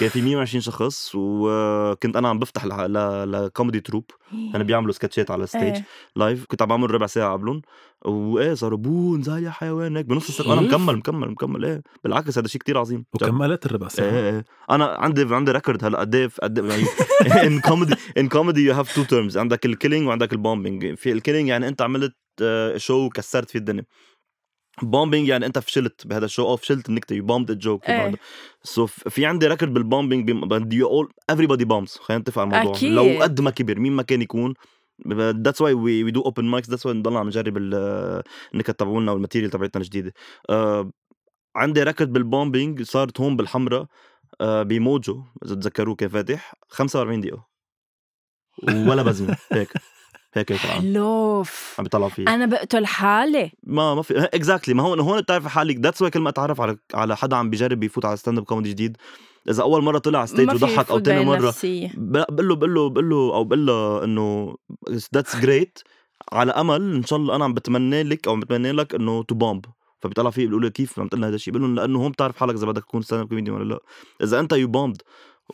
كان 0.00 0.08
في 0.08 0.22
120 0.22 0.60
شخص 0.60 1.12
وكنت 1.14 2.16
أنا 2.16 2.28
عم 2.28 2.38
بفتح 2.38 2.64
ل 2.64 2.81
comedy 2.81 3.80
troupe 3.80 4.04
كانوا 4.52 4.66
بيعملوا 4.66 4.92
sketchات 4.92 5.30
على 5.30 5.44
ال 5.44 5.49
stage. 5.49 5.82
live 6.16 6.44
كنت 6.44 6.62
عم 6.62 6.68
بعمل 6.68 6.90
ربع 6.90 7.06
ساعة 7.06 7.32
قبلهم. 7.32 7.62
وايه 8.04 8.54
صاروا 8.54 8.78
boo 8.78 9.16
نزال 9.16 9.42
يا 9.44 9.50
حيوان 9.50 9.96
هيك 9.96 10.06
بنص 10.06 10.28
السنة 10.28 10.52
أنا؟ 10.52 10.60
مكمل 10.60 10.96
مكمل 10.96 11.30
مكمل. 11.30 11.64
إيه 11.64 11.82
بالعكس 12.04 12.38
هذا 12.38 12.48
شيء 12.48 12.60
كتير 12.60 12.78
عظيم. 12.78 13.04
وكملت 13.14 13.66
الربع 13.66 13.88
ساعه 13.88 14.10
إيه 14.10 14.30
إيه 14.30 14.44
أنا 14.70 14.84
عندي 14.84 15.34
عندي 15.34 15.52
record 15.52 15.84
هلا 15.84 16.00
قد 16.00 16.14
إيه 16.14 16.28
قد 16.42 16.58
يعني. 16.58 16.84
in 17.46 17.60
comedy 17.60 17.94
in 18.18 18.28
comedy 18.28 18.60
you 18.64 18.74
have 18.74 18.94
two 18.94 19.02
terms 19.02 19.38
عندك 19.38 19.66
ال 19.66 19.71
killing 19.71 20.08
وعندك 20.08 20.32
ال 20.32 20.40
bombing 20.40 20.94
في 20.94 21.12
ال 21.12 21.17
killing 21.17 21.48
يعني 21.48 21.68
أنت 21.68 21.82
عملت 21.82 22.14
آه، 22.42 22.76
show 22.76 23.06
وكسرت 23.06 23.50
فيه 23.50 23.58
الدنيا. 23.58 23.84
bombing 24.82 25.28
يعني 25.28 25.46
أنت 25.46 25.58
فشلت 25.58 26.06
بهذا 26.06 26.24
ال 26.24 26.28
show 26.28 26.46
أو 26.46 26.56
فشلت 26.56 26.88
النكته 26.88 27.14
you 27.14 27.24
bombed 27.24 27.50
ال 27.50 27.58
joke 27.58 27.88
إيه. 27.88 28.14
so 28.62 28.86
في 28.86 29.26
عندي 29.26 29.46
record 29.46 29.74
بال 29.74 29.86
bombing 29.86 30.30
بدي 30.30 30.76
you 30.76 30.88
all 30.88 31.08
everybody 31.32 31.62
bombs 31.64 31.98
خلينا 31.98 32.20
نتفق 32.20 32.42
على 32.42 32.48
الموضوع. 32.48 32.72
أكيد. 32.72 32.92
لو 32.92 33.22
قد 33.22 33.40
ما 33.40 33.50
كبر 33.50 33.78
مين 33.78 33.92
ما 33.92 34.02
كان 34.02 34.22
يكون. 34.22 34.54
that's 35.08 35.60
why 35.60 35.74
we 35.74 36.10
do 36.10 36.20
open 36.20 36.44
mics 36.44 36.70
that's 36.70 36.86
why 36.86 36.94
نضل 36.94 37.16
عم 37.16 37.26
نجرب 37.26 37.56
ال- 37.56 38.22
النكت 38.54 38.70
تبعولنا 38.80 39.12
وال 39.12 39.20
material 39.20 39.50
تبعتنا 39.50 39.82
الجديدة. 39.82 40.12
آه، 40.50 40.90
عندي 41.56 41.82
record 41.82 42.12
بال 42.12 42.28
bombing 42.28 42.82
صارت 42.82 43.20
هون 43.20 43.36
بالحمراء 43.36 43.86
آه، 44.40 44.62
ب 44.62 44.74
Mojo 44.74 45.22
إذا 45.44 45.54
تذكروه 45.54 45.94
كان 45.94 46.08
فاتح. 46.08 46.54
45 46.68 47.20
دقيقة. 47.20 47.46
ولا 48.68 49.02
بزمه 49.02 49.36
هيك. 49.52 49.68
هيك 50.34 50.52
هيك. 50.52 50.60
حلوف. 50.60 51.74
عم 51.78 51.84
بيطلعوا 51.84 52.08
فيه. 52.10 52.24
أنا 52.28 52.46
بقتل 52.46 52.86
حالي. 52.86 53.50
ما 53.62 53.94
ما 53.94 54.02
في 54.02 54.18
exactly 54.18 54.74
ما 54.74 54.82
هون 54.82 55.00
هون 55.00 55.20
بتعرف 55.20 55.46
حالك. 55.46 55.76
that's 55.76 56.02
why 56.02 56.10
كل 56.10 56.20
ما 56.20 56.28
أتعرف 56.28 56.60
على 56.60 56.76
على 56.94 57.16
حدا 57.16 57.36
عم 57.36 57.50
بيجرب 57.50 57.82
يفوت 57.82 58.04
على 58.04 58.16
stand-up 58.16 58.44
comedy 58.44 58.70
جديد. 58.70 58.96
إذا 59.48 59.62
أول 59.62 59.82
مرة 59.82 59.98
طلع 59.98 60.18
على 60.18 60.26
stage 60.26 60.50
وضحك 60.50 60.90
أو 60.90 61.00
ثاني 61.00 61.24
مرة 61.24 61.54
بقول 61.96 62.48
له 62.48 62.56
بقول 62.56 62.74
له 62.74 62.88
بقول 62.90 63.10
له 63.10 63.16
أو 63.16 63.44
بقول 63.44 63.66
له 63.66 64.04
إنه 64.04 64.56
that's 65.14 65.36
great 65.36 65.78
على 66.32 66.52
أمل 66.52 66.94
إن 66.94 67.04
شاء 67.04 67.18
الله 67.18 67.36
أنا 67.36 67.44
عم 67.44 67.54
بتمنى 67.54 68.02
لك 68.02 68.26
أو 68.26 68.32
عم 68.32 68.40
بتمنى 68.40 68.72
لك 68.72 68.94
إنه 68.94 69.22
to 69.22 69.34
bomb 69.34 69.64
فبيطلع 70.00 70.30
فيه 70.30 70.46
بيقول 70.46 70.62
له 70.62 70.68
كيف 70.68 70.98
عم 71.00 71.08
تقول 71.08 71.24
هذا 71.24 71.34
الشيء 71.34 71.54
بقول 71.54 71.62
لهم 71.62 71.74
لأنه 71.74 71.98
هون 71.98 72.10
بتعرف 72.12 72.36
حالك 72.36 72.54
إذا 72.54 72.66
بدك 72.66 72.82
تكون 72.82 73.02
stand-up 73.02 73.28
comedy 73.28 73.50
ولا 73.50 73.64
لا. 73.74 73.80
إذا 74.22 74.40
أنت 74.40 74.52
you 74.52 74.68
bombed 74.68 75.02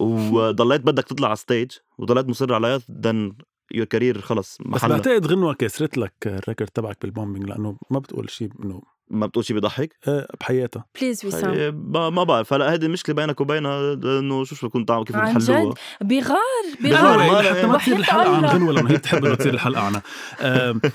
وضليت 0.01 0.81
بدك 0.81 1.05
تطلع 1.05 1.29
على 1.29 1.37
stage 1.37 1.71
وضليت 1.99 2.27
مصر 2.29 2.55
عليها 2.55 2.81
then 2.91 3.33
your 3.75 3.87
career 3.87 4.21
خلص 4.21 4.59
بس 4.67 4.81
بعتقد 4.85 5.27
غنوة 5.27 5.55
كسرت 5.55 5.99
لك 5.99 6.13
ال 6.27 6.33
record 6.33 6.71
تبعك 6.71 6.99
بال 7.03 7.13
bombing 7.13 7.49
لأنه 7.49 7.77
ما 7.91 7.99
بتقول 7.99 8.31
شيء 8.31 8.51
إنه 8.65 8.83
ما 9.11 9.27
بتقول 9.27 9.45
شيء 9.45 9.55
بيضحك؟ 9.55 9.97
آه، 10.09 10.29
بحياتها. 10.41 10.85
please 11.01 11.25
وسام 11.27 11.51
هي 11.51 11.71
ما 11.71 12.11
ما 12.11 12.25
بعرف. 12.25 12.53
هلا 12.53 12.73
هيدي 12.73 12.87
المشكلة 12.87 13.15
بينك 13.15 13.41
وبينها 13.41 13.93
إنه 13.93 14.45
شو 14.45 14.55
شو 14.55 14.69
كنت 14.69 14.91
عم 14.91 15.05
كيف 15.05 15.17
عن 15.17 15.35
بتحلوها 15.39 15.75
بغار 16.01 16.37
بغار، 16.81 17.19
ما- 17.19 17.43
حتى 17.43 17.67
ما 17.67 17.79
تصير 17.79 17.95
وحياة 17.95 17.97
الحلقة 17.97 18.37
عن. 18.37 18.45
غنوه 18.45 18.73
لما 18.73 18.91
هي 18.91 18.97
بتحب 18.97 19.25
إنه 19.25 19.35
تصير 19.35 19.55
الحلقة 19.55 19.81
عنها. 19.83 20.03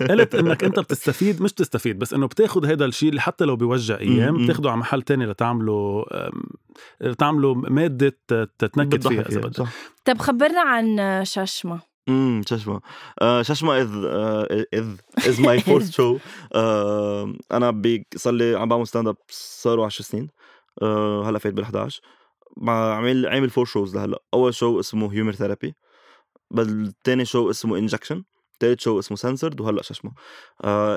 قلت 0.10 0.36
إنك 0.36 0.64
أنت 0.64 0.80
بتستفيد 0.80 1.42
مش 1.42 1.54
تستفيد 1.54 2.00
بس 2.00 2.14
إنه 2.14 2.28
بتاخذ 2.28 2.66
هذا 2.66 2.86
الشيء 2.86 3.10
اللي 3.10 3.22
حتى 3.22 3.46
لو 3.46 3.56
بيوجع 3.56 4.00
أيام 4.00 4.34
مم. 4.36 4.44
بتاخده 4.46 4.70
على 4.72 4.80
محل 4.80 5.02
تاني 5.02 5.26
لتعمله 5.26 6.06
لتعمله 7.02 7.54
مادة 7.54 8.18
تتنكد 8.60 9.08
فيها 9.08 9.22
إذا 9.22 9.40
بدك. 9.40 9.58
صح. 9.58 9.70
طب 10.06 10.18
خبرنا 10.18 10.62
عن 10.62 11.22
ششمة. 11.26 11.91
امم 12.10 12.42
ششمة. 12.50 12.82
آه 13.22 13.42
ششمة 13.42 13.82
is 13.82 14.06
آه 14.06 14.66
is 14.74 14.88
is 15.18 15.40
my 15.40 15.60
fourth 15.60 15.92
show 15.92 16.18
أنا 17.52 17.82
صار 18.16 18.34
لي 18.34 18.56
عم 18.56 18.70
بعمل 18.70 18.88
stand-up 18.88 19.18
صاروا 19.30 19.86
10 19.86 20.04
سنين. 20.04 20.30
آه 20.82 21.30
هلأ 21.30 21.40
فايت 21.40 21.60
بال11 21.60 22.00
مع 22.58 22.96
عامل 22.96 23.28
عامل 23.28 23.50
four 23.50 23.66
shows 23.66 23.96
لهلأ. 23.96 24.24
أول 24.34 24.54
show 24.54 24.80
اسمه 24.80 25.14
Humor 25.14 25.32
Therapy 25.32 25.76
الثاني 26.58 27.26
show 27.26 27.50
اسمه 27.50 27.78
Injection 27.78 28.24
ثالث 28.60 28.82
show 28.82 29.00
اسمه 29.00 29.18
سنسرد 29.18 29.62
وهلأ 29.62 29.82
اسمه 29.82 30.12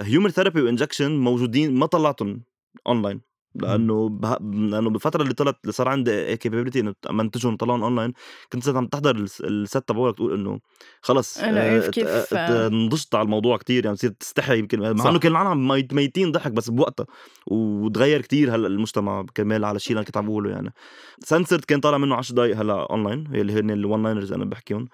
Humor 0.03 0.31
Therapy 0.31 0.63
و 0.63 0.68
Injection 0.68 1.17
موجودين 1.17 1.75
ما 1.75 1.87
طلعتهم 1.87 2.43
اونلاين 2.87 3.21
لأنه 3.55 4.09
به... 4.09 4.37
لأنه 4.41 4.91
بالفترة 4.91 5.23
اللي 5.23 5.35
طلعت 5.35 5.57
اللي 5.63 5.73
صار 5.73 5.89
عندي 5.89 6.37
كابابيلتي 6.37 6.81
إنه 6.81 6.95
منتجهم 7.11 7.57
طلعهم 7.57 7.83
اونلاين 7.83 8.13
كنت 8.53 8.69
عم 8.69 8.87
تحضر 8.87 9.17
الست 9.45 9.79
تبعولك 9.79 10.17
تقول 10.17 10.35
إنه 10.35 10.61
خلص 11.01 11.39
أنا 11.39 11.89
كيف 11.89 12.35
نضجت 12.73 13.15
على 13.15 13.25
الموضوع 13.25 13.57
كتير 13.57 13.85
يعني 13.85 13.95
بتصير 13.95 14.11
تستحي 14.11 14.59
يمكن 14.59 14.81
مع 14.81 15.11
إنه 15.11 15.19
كان 15.19 15.33
العالم 15.33 15.69
ميتين 15.93 16.33
ضحك 16.33 16.53
بس 16.53 16.71
بوقتها 16.71 17.07
وتغير 17.47 18.21
كتير 18.21 18.55
هلأ 18.55 18.67
المجتمع 18.67 19.27
كرمال 19.37 19.65
على 19.65 19.77
الشيء 19.77 19.91
اللي 19.91 19.99
أنا 19.99 20.07
كنت 20.07 20.17
عم 20.17 20.27
بقوله 20.27 20.51
يعني. 20.51 20.73
سنسرد 21.19 21.65
كان 21.65 21.81
طالع 21.81 21.99
منه 21.99 22.15
10 22.15 22.35
دقائق 22.35 22.57
هلأ 22.57 22.87
اونلاين 22.91 23.27
اللي 23.35 23.53
هن 23.53 23.71
الون 23.71 24.03
لاينرز 24.03 24.33
أنا 24.33 24.45
بحكيهم 24.45 24.89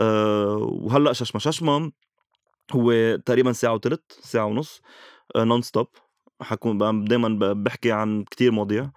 أه 0.00 0.56
وهلأ 0.56 1.12
ششمة 1.12 1.40
ششمة 1.40 1.92
هو 2.72 3.16
تقريبا 3.16 3.52
ساعة 3.52 3.74
وثلث 3.74 4.00
ساعة 4.20 4.44
ونص 4.44 4.80
نون 5.36 5.58
أه 5.58 5.60
stand-up 5.60 5.88
حكون 6.42 7.04
دايما 7.04 7.52
بحكي 7.52 7.92
عن 7.92 8.24
كتير 8.24 8.52
مواضيع. 8.52 8.90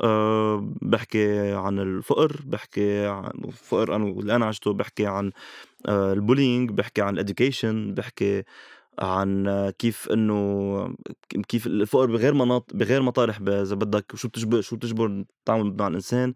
أه 0.00 0.72
بحكي 0.82 1.52
عن 1.52 1.78
الفقر 1.78 2.40
بحكي 2.46 3.06
عن 3.06 3.32
الفقر 3.44 3.96
أنا 3.96 4.04
اللي 4.04 4.36
أنا 4.36 4.46
عشته 4.46 4.72
بحكي 4.72 5.06
عن 5.06 5.32
أه 5.86 6.12
ال 6.12 6.18
bullying 6.18 6.70
بحكي 6.70 7.02
عن 7.02 7.14
ال 7.14 7.22
education 7.22 7.94
بحكي 7.94 8.42
عن 8.98 9.70
كيف 9.78 10.08
إنه 10.12 10.96
كيف 11.48 11.66
الفقر 11.66 12.06
بغير 12.06 12.34
مناط 12.34 12.70
بغير 12.76 13.02
مطارح 13.02 13.40
إذا 13.40 13.74
بدك 13.74 14.14
وشو 14.14 14.28
بتجبر 14.28 14.60
شو 14.60 14.76
بتجبر 14.76 15.06
التعامل 15.06 15.76
مع 15.78 15.88
الإنسان. 15.88 16.34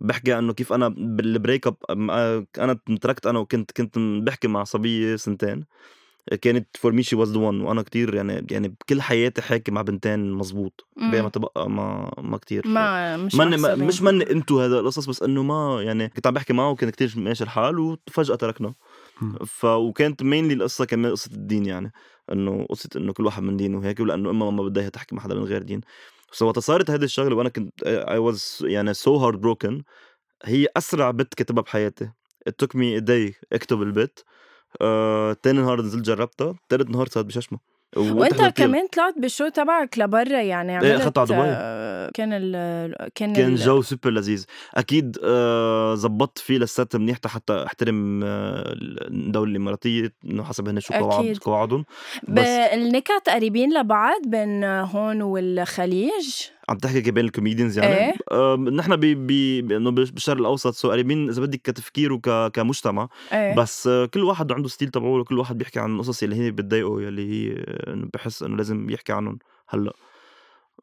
بحكي 0.00 0.38
إنه 0.38 0.52
كيف 0.52 0.72
أنا 0.72 0.88
بال 0.88 1.10
break 1.10 1.66
up 1.66 1.76
أنا 2.58 2.78
تركت 3.02 3.26
أنا 3.26 3.38
وكنت 3.38 3.72
كنت 3.72 3.98
بحكي 3.98 4.48
مع 4.48 4.64
صبية 4.64 5.16
سنتين. 5.16 5.64
كانت 6.42 6.76
for 6.76 6.92
me 6.92 7.02
she 7.02 7.16
was 7.16 7.32
the 7.32 7.38
one 7.38 7.60
وأنا 7.60 7.82
كتير 7.82 8.14
يعني 8.14 8.46
يعني 8.50 8.68
بكل 8.68 9.02
حياتي 9.02 9.42
حاكي 9.42 9.72
مع 9.72 9.82
بنتين 9.82 10.32
مزبوط 10.32 10.86
ما 10.96 11.28
تبقى 11.28 11.70
ما 11.70 12.14
ما 12.18 12.36
كتير. 12.36 12.66
ما 12.66 13.16
مش 13.16 13.34
من 13.34 13.56
ما 13.56 13.74
مش 13.74 14.02
من 14.02 14.22
انتو 14.22 14.60
هذا 14.60 14.78
القصص 14.80 15.06
بس 15.06 15.22
إنه 15.22 15.42
ما 15.42 15.82
يعني 15.82 16.08
كنت 16.08 16.26
عم 16.26 16.34
بحكي 16.34 16.52
معه 16.52 16.70
وكان 16.70 16.90
كتير 16.90 17.12
ماشي 17.16 17.44
الحال 17.44 17.78
وفجأة 17.78 18.34
تركنا. 18.34 18.74
ف 19.46 19.64
وكانت 19.64 20.22
mainly 20.22 20.54
القصة 20.54 20.84
كمان 20.84 21.12
قصة 21.12 21.30
الدين 21.32 21.66
يعني. 21.66 21.92
إنه 22.32 22.66
قصة 22.70 22.88
إنه 22.96 23.12
كل 23.12 23.26
واحد 23.26 23.42
من 23.42 23.56
دينه 23.56 23.78
وهيك 23.78 24.00
ولأنه 24.00 24.30
امها 24.30 24.50
ما 24.50 24.62
بدها 24.62 24.88
تحكي 24.88 25.14
مع 25.14 25.22
حدا 25.22 25.34
من 25.34 25.44
غير 25.44 25.62
دين. 25.62 25.80
so 26.32 26.46
وقت 26.46 26.58
صارت 26.58 26.90
هذه 26.90 27.04
الشغلة 27.04 27.36
وأنا 27.36 27.48
كنت 27.48 27.82
I 27.82 28.18
was 28.18 28.58
يعني 28.60 28.94
so 28.94 29.16
heartbroken 29.16 29.82
هي 30.44 30.66
أسرع 30.76 31.10
bit 31.10 31.34
كتبتها 31.34 31.62
بحياتي. 31.62 32.10
It 32.48 32.52
took 32.64 32.74
me 32.74 33.00
a 33.00 33.00
day 33.00 33.46
أكتب 33.52 33.82
ال 33.82 33.90
bit. 33.90 34.24
آه، 34.80 35.32
تاني 35.32 35.60
نهار 35.60 35.80
نزلت 35.80 36.04
جربتها 36.04 36.54
تالت 36.68 36.90
نهار 36.90 37.06
صارت 37.08 37.26
بششمة. 37.26 37.58
وانت 37.96 38.44
كمان 38.44 38.86
طلعت 38.86 39.14
بال 39.18 39.28
show 39.28 39.48
تبعك 39.48 39.98
لبرا 39.98 40.40
يعني؟ 40.40 40.76
عملت 40.76 40.84
إيه 40.84 41.12
على 41.16 41.26
دبي 41.26 41.34
آه، 41.38 42.10
كان 42.14 42.30
ال 42.32 43.10
كان 43.14 43.32
كان 43.32 43.54
جو 43.54 43.82
سوبر 43.82 44.10
لذيذ. 44.10 44.44
أكيد 44.74 45.18
آه، 45.24 45.94
زبطت 45.94 46.38
فيه 46.38 46.58
لسات 46.58 46.96
منيح 46.96 47.18
حتى 47.26 47.64
أحترم 47.66 48.20
الدولة 48.24 49.50
الإماراتية 49.50 50.12
إنه 50.24 50.44
حسب 50.44 50.68
هن 50.68 50.80
شو 50.80 50.94
قواعد 50.94 51.36
قواعدهم. 51.36 51.84
النكت 52.28 53.28
قريبين 53.28 53.74
لبعض 53.78 54.20
بين 54.26 54.64
هون 54.64 55.22
والخليج؟ 55.22 56.46
عم 56.72 56.78
تحكي 56.78 57.10
بين 57.10 57.24
ال 57.24 57.29
comedians 57.29 57.78
يعني؟ 57.78 57.94
إيه؟ 57.94 58.14
آه 58.30 58.56
نحن 58.56 58.96
ب 58.96 59.00
ب 59.00 59.72
إنه 59.72 59.90
بالشرق 59.90 60.38
الأوسط 60.38 60.74
so 60.74 60.90
قريبين 60.90 61.28
إذا 61.28 61.42
بدك 61.42 61.60
كتفكير 61.62 62.12
وكمجتمع 62.12 63.08
إيه؟ 63.32 63.56
بس 63.56 63.86
آه 63.86 64.06
كل 64.06 64.24
واحد 64.24 64.52
عنده 64.52 64.68
style 64.68 64.88
تبعه 64.88 65.08
وكل 65.08 65.38
واحد 65.38 65.58
بيحكي 65.58 65.80
عن 65.80 65.94
القصص 65.94 66.22
اللي 66.22 66.36
هي 66.36 66.50
بتضايقه 66.50 67.02
يلي 67.02 67.30
هي 67.32 67.64
بحس 68.14 68.42
إنه 68.42 68.56
لازم 68.56 68.90
يحكي 68.90 69.12
عنهم 69.12 69.38
هلأ. 69.68 69.92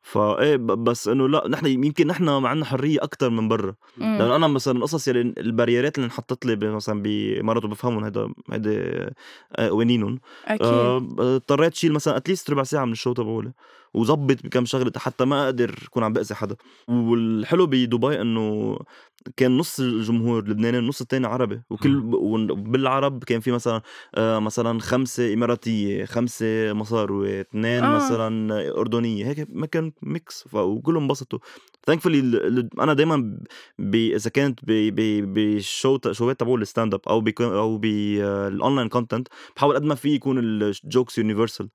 فايه 0.01 0.55
بس 0.55 1.07
إنه 1.07 1.29
لا 1.29 1.47
نحن 1.47 1.65
يمكن 1.65 2.07
نحن 2.07 2.23
ما 2.23 2.49
عندنا 2.49 2.65
حرية 2.65 2.97
أكثر 3.03 3.29
من 3.29 3.47
برا. 3.47 3.75
لأنه 3.97 4.35
أنا 4.35 4.47
مثلا 4.47 4.77
القصص 4.77 5.07
يلي 5.07 5.21
ال 5.21 5.30
barrier 5.30 5.89
ات 5.89 5.97
اللي 5.97 6.05
انحطت 6.05 6.45
لي 6.45 6.55
مثلا 6.55 7.01
بامارات 7.01 7.65
وبفهمهم 7.65 8.03
هيدا 8.03 8.33
هيدا 8.51 9.09
قوانينهم. 9.57 10.19
أكيد. 10.45 10.67
آه، 10.67 10.97
اضطريت 11.19 11.73
أشيل 11.73 11.93
مثلا 11.93 12.17
at 12.17 12.26
least 12.26 12.49
ربع 12.49 12.63
ساعة 12.63 12.85
من 12.85 12.91
ال 12.91 12.96
show 12.96 13.13
تبعولي 13.13 13.51
وظبط 13.93 14.43
بكم 14.43 14.65
شغلة 14.65 14.91
حتى 14.97 15.25
ما 15.25 15.45
أقدر 15.45 15.75
أكون 15.87 16.03
عم 16.03 16.13
بأذي 16.13 16.35
حدا. 16.35 16.55
والحلو 16.87 17.65
بدبي 17.65 18.21
إنه 18.21 18.79
كان 19.37 19.57
نص 19.57 19.79
الجمهور 19.79 20.47
لبناني 20.49 20.77
النص 20.77 21.01
الثاني 21.01 21.27
عربي. 21.27 21.61
وكل 21.69 21.99
بالعرب 22.55 23.23
كان 23.23 23.39
في 23.39 23.51
مثلا 23.51 23.81
آه 24.15 24.39
مثلا 24.39 24.79
خمسة 24.79 25.33
إماراتية 25.33 26.05
خمسة 26.05 26.73
مصاروي 26.73 27.41
اثنين 27.41 27.83
آه. 27.83 27.95
مثلا 27.95 28.53
أردنية. 28.77 29.25
هيك 29.25 29.47
ما 29.49 29.65
كان 29.65 29.91
mix 30.01 30.45
وكلهم 30.53 31.01
انبسطوا 31.01 31.39
thankfully 31.87 32.19
أنا 32.79 32.93
دائما 32.93 33.39
إذا 33.93 34.29
كانت 34.29 34.59
بال 34.65 35.03
show, 35.03 35.99
show 36.11 36.34
ات 36.34 36.39
تبعول 36.39 36.61
ال 36.61 36.93
stand-up 36.93 37.01
أو 37.07 37.21
بي 37.21 37.33
أو 37.39 37.77
بال 37.77 38.05
online 38.05 38.89
content 38.89 39.27
بحاول 39.55 39.75
قد 39.75 39.83
ما 39.83 39.95
في 39.95 40.09
يكون 40.09 40.39
ال 40.39 40.52
jokes 40.52 41.17
universal 41.17 41.69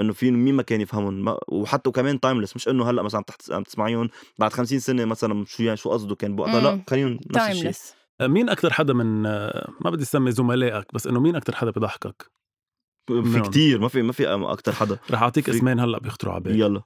إنه 0.00 0.12
في 0.12 0.30
مين 0.30 0.54
ما 0.54 0.62
كان 0.62 0.80
يفهمهم 0.80 1.36
وحتى 1.48 1.88
وكمان 1.88 2.20
timeless 2.20 2.56
مش 2.56 2.68
إنه 2.68 2.90
هلأ 2.90 3.02
مثلا 3.02 3.22
تحت 3.22 3.52
عم 3.52 3.62
تسمعيهم 3.62 4.08
بعد 4.38 4.52
50 4.52 4.78
سنة 4.78 5.04
مثلا 5.04 5.44
شو 5.44 5.62
يعني 5.62 5.76
شو 5.76 5.90
قصده 5.90 6.14
كان 6.14 6.36
بوقتها 6.36 6.60
لأ 6.60 6.82
خليهم 6.90 7.18
نفس 7.36 7.66
الشيء. 7.66 7.72
مين 8.28 8.48
أكثر 8.48 8.72
حدا 8.72 8.92
من 8.92 9.22
ما 9.22 9.90
بدي 9.90 10.02
أسمي 10.02 10.32
زملائك 10.32 10.86
بس 10.94 11.06
إنه 11.06 11.20
مين 11.20 11.36
أكثر 11.36 11.54
حدا 11.54 11.70
بضحكك؟ 11.70 12.30
في 13.08 13.40
كتير 13.40 13.80
ما 13.80 13.88
في 13.88 14.02
ما 14.02 14.12
في 14.12 14.28
أكثر 14.28 14.72
حدا. 14.72 14.98
رح 15.10 15.22
أعطيك 15.22 15.48
اسمين 15.48 15.80
هلأ 15.80 15.98
بيخطروا 15.98 16.34
على 16.34 16.42
بالي 16.42 16.58
يلا. 16.58 16.82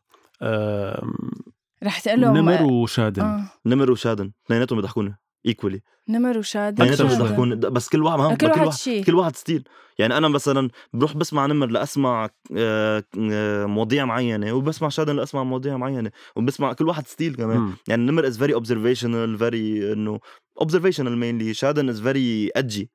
رح 1.85 2.01
تقول 2.01 2.21
لهم 2.21 2.37
نمر 2.37 2.63
وشادن. 2.63 3.23
آه. 3.23 3.45
نمر 3.67 3.91
وشادن 3.91 4.33
اثنيناتهم 4.47 4.79
بيضحكوني. 4.79 5.19
equally 5.47 5.83
نمر 6.09 6.39
وشادن 6.39 6.85
اثنيناتهم 6.85 7.09
بيضحكوني 7.09 7.57
بس 7.57 7.89
كل 7.89 8.03
واحد 8.03 8.37
كل, 8.37 8.47
كل 8.55 8.61
واحد 8.61 8.73
شيء. 8.79 9.05
كل 9.05 9.15
واحد 9.15 9.37
style. 9.37 9.69
يعني 9.99 10.17
أنا 10.17 10.29
مثلا 10.29 10.71
بروح 10.93 11.17
بسمع 11.17 11.47
نمر 11.47 11.67
لأسمع 11.67 12.29
آه، 12.57 13.05
آه، 13.31 13.67
مواضيع 13.67 14.05
معينة 14.05 14.53
وبسمع 14.53 14.89
شادن 14.89 15.17
لأسمع 15.17 15.45
مواضيع 15.45 15.77
معينة 15.77 16.11
وبسمع 16.37 16.73
كل 16.73 16.89
واحد 16.89 17.07
style 17.07 17.35
كمان. 17.35 17.59
م. 17.59 17.77
يعني 17.89 18.07
نمر 18.07 18.27
is 18.27 18.39
very 18.39 18.55
observational 18.55 19.39
very 19.39 19.93
إنه 19.93 20.21
observational 20.61 21.19
mainly 21.19 21.55
شادن 21.55 21.89
is 21.89 22.01
very 22.01 22.51
edgy 22.57 22.91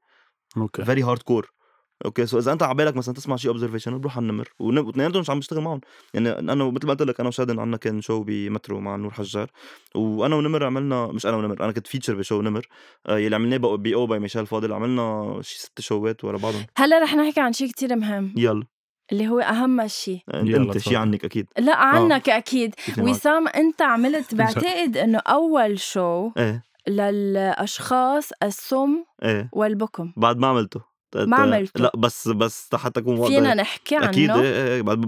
okay. 0.57 0.85
very 0.85 1.03
hardcore 1.03 1.51
okay 2.05 2.25
so 2.25 2.39
إذا 2.39 2.53
أنت 2.53 2.63
على 2.63 2.75
بالك 2.75 2.95
مثلا 2.95 3.13
تسمع 3.13 3.35
شيء 3.35 3.51
observation 3.51 3.99
بروح 3.99 4.17
على 4.17 4.23
النمر. 4.23 4.49
واثنيناتهم 4.59 5.19
مش 5.19 5.29
عم 5.29 5.39
بشتغل 5.39 5.61
معهم. 5.61 5.81
يعني 6.13 6.29
أنا 6.29 6.55
مثل 6.55 6.87
ما 6.87 6.93
قلت 6.93 7.01
لك 7.01 7.19
أنا 7.19 7.29
وشادن 7.29 7.59
عندنا 7.59 7.77
كان 7.77 8.01
show 8.01 8.23
بمترو 8.23 8.79
مع 8.79 8.95
نور 8.95 9.11
حجار. 9.11 9.51
وأنا 9.95 10.35
ونمر 10.35 10.65
عملنا 10.65 11.07
مش 11.07 11.25
أنا 11.25 11.37
ونمر 11.37 11.63
أنا 11.63 11.71
كنت 11.71 11.87
feature 11.87 12.15
ب 12.15 12.21
show 12.21 12.41
نمر. 12.41 12.67
آه 13.07 13.17
يلي 13.17 13.35
عملناه 13.35 13.57
بي 13.57 13.95
أو 13.95 14.07
باي 14.07 14.19
ميشيل 14.19 14.45
فاضل. 14.45 14.73
عملنا 14.73 15.37
شي 15.41 15.59
ست 15.59 15.81
شوات 15.81 16.23
ورا 16.23 16.37
بعضهم. 16.37 16.65
هلأ 16.77 16.99
رح 16.99 17.15
نحكي 17.15 17.39
عن 17.39 17.53
شيء 17.53 17.67
كتير 17.67 17.95
مهم. 17.95 18.33
يلا. 18.37 18.63
اللي 19.11 19.27
هو 19.27 19.39
أهم 19.39 19.87
شيء 19.87 20.19
أنت 20.33 20.77
شيء 20.77 20.97
عنك 20.97 21.25
أكيد. 21.25 21.47
لا 21.59 21.75
عنك 21.75 22.29
آه. 22.29 22.37
أكيد 22.37 22.75
وسام 22.99 23.47
أنت 23.47 23.81
عملت 23.81 24.35
بعتقد 24.39 24.97
إنه 24.97 25.17
أول 25.17 25.79
show 25.79 26.31
إيه. 26.37 26.63
للأشخاص 26.87 28.29
السم 28.43 29.03
إيه. 29.23 29.49
والبكم. 29.53 30.13
بعد 30.17 30.37
ما 30.37 30.47
عملته. 30.47 30.90
ما 31.15 31.37
عملته 31.37 31.81
لا 31.81 31.91
بس 31.97 32.27
بس 32.27 32.75
حتى 32.75 32.99
اكون 32.99 33.27
فينا 33.27 33.53
نحكي 33.53 33.95
عنه 33.95 34.09
أكيد 34.09 34.31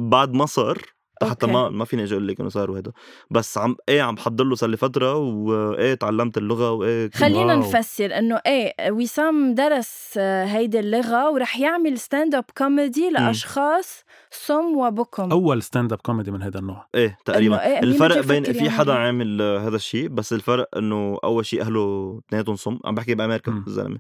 بعد 0.10 0.34
ما 0.34 0.46
صار 0.46 0.82
حتى 1.24 1.48
ما 1.48 1.70
ما 1.70 1.86
فيني 1.86 2.04
أجي 2.04 2.14
أقول 2.14 2.28
لك 2.28 2.40
إنه 2.40 2.50
صار 2.50 2.72
وهذا 2.72 2.92
بس 3.32 3.58
عم 3.58 3.76
إيه 3.90 4.02
عم 4.02 4.16
بحضر 4.16 4.44
له 4.44 4.56
صار 4.56 4.70
لي 4.70 4.78
فترة 4.78 5.16
وإيه 5.16 5.94
تعلمت 5.94 6.38
اللغة 6.38 6.72
وإيه 6.72 7.10
خلينا 7.14 7.56
واو. 7.56 7.60
نفسر 7.60 8.18
إنه 8.18 8.42
إيه 8.46 8.92
وسام 8.92 9.56
درس 9.56 10.18
هيدي 10.18 10.80
اللغة 10.80 11.32
ورح 11.32 11.60
يعمل 11.60 11.98
stand-up 12.00 12.46
comedy 12.58 13.10
لأشخاص 13.10 14.04
صم 14.32 14.78
وبكم. 14.78 15.32
أول 15.32 15.64
stand-up 15.64 16.00
comedy 16.00 16.32
من 16.32 16.42
هذا 16.42 16.60
النوع. 16.60 16.88
إيه 16.96 17.18
تقريبا. 17.26 17.66
إيه 17.66 17.80
الفرق 17.80 18.26
بين 18.26 18.44
في 18.44 18.70
حدا 18.70 18.94
عامل 18.94 19.42
هذا 19.42 19.76
الشيء 19.76 20.08
بس 20.08 20.34
الفرق 20.34 20.78
إنه 20.78 21.18
أول 21.24 21.46
شيء 21.46 21.62
أهله 21.62 22.20
اثنيناتهم 22.28 22.56
صم. 22.56 22.80
عم 22.86 22.96
بحكي 22.96 23.16
بأمريكا 23.16 23.64
الزلمه 23.68 24.00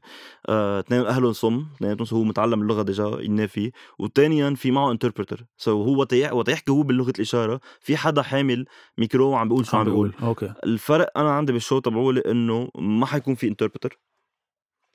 آه، 0.49 0.79
اثنين 0.79 1.01
آه 1.01 1.09
اهله 1.09 1.31
صم 1.31 1.65
اثنيناتهم 1.75 2.07
هو 2.19 2.23
متعلم 2.23 2.61
اللغة 2.61 2.81
déjà 2.81 3.17
ينافي 3.21 3.71
وثانيا 3.99 4.55
في 4.55 4.71
معه 4.71 4.91
interpreter 4.91 5.83
so 5.83 5.85
so 5.85 5.87
هو 5.87 5.99
وقت 5.99 6.49
يحكي 6.49 6.71
هو 6.71 6.83
باللغة 6.83 7.02
الإشارة 7.09 7.59
في 7.79 7.97
حدا 7.97 8.21
حامل 8.21 8.65
ميكرو 8.97 9.29
وعم 9.29 9.49
بيقول 9.49 9.65
شو 9.65 9.77
عم 9.77 9.83
بيقول. 9.83 10.13
okay. 10.23 10.53
الفرق 10.65 11.17
أنا 11.17 11.31
عندي 11.31 11.53
بال 11.53 11.62
show 11.62 11.79
تبعولي 11.79 12.21
انه 12.25 12.69
ما 12.75 13.05
حيكون 13.05 13.35
في 13.35 13.47
interpreter 13.47 13.99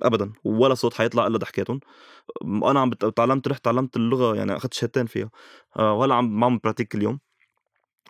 ابدا 0.02 0.32
ولا 0.44 0.74
صوت 0.74 0.94
حيطلع 0.94 1.26
إلا 1.26 1.38
ضحكاتهم. 1.38 1.80
أنا 2.44 2.80
عم 2.80 2.90
تعلمت 2.90 3.48
رحت 3.48 3.64
تعلمت 3.64 3.96
اللغة 3.96 4.36
يعني 4.36 4.56
أخذت 4.56 4.74
شهادتين 4.74 5.06
فيها. 5.06 5.30
آه، 5.78 5.94
ولا 5.94 6.14
عم 6.14 6.40
بعمل 6.40 6.58
pratique 6.58 6.88
كل 6.88 7.02
يوم 7.02 7.20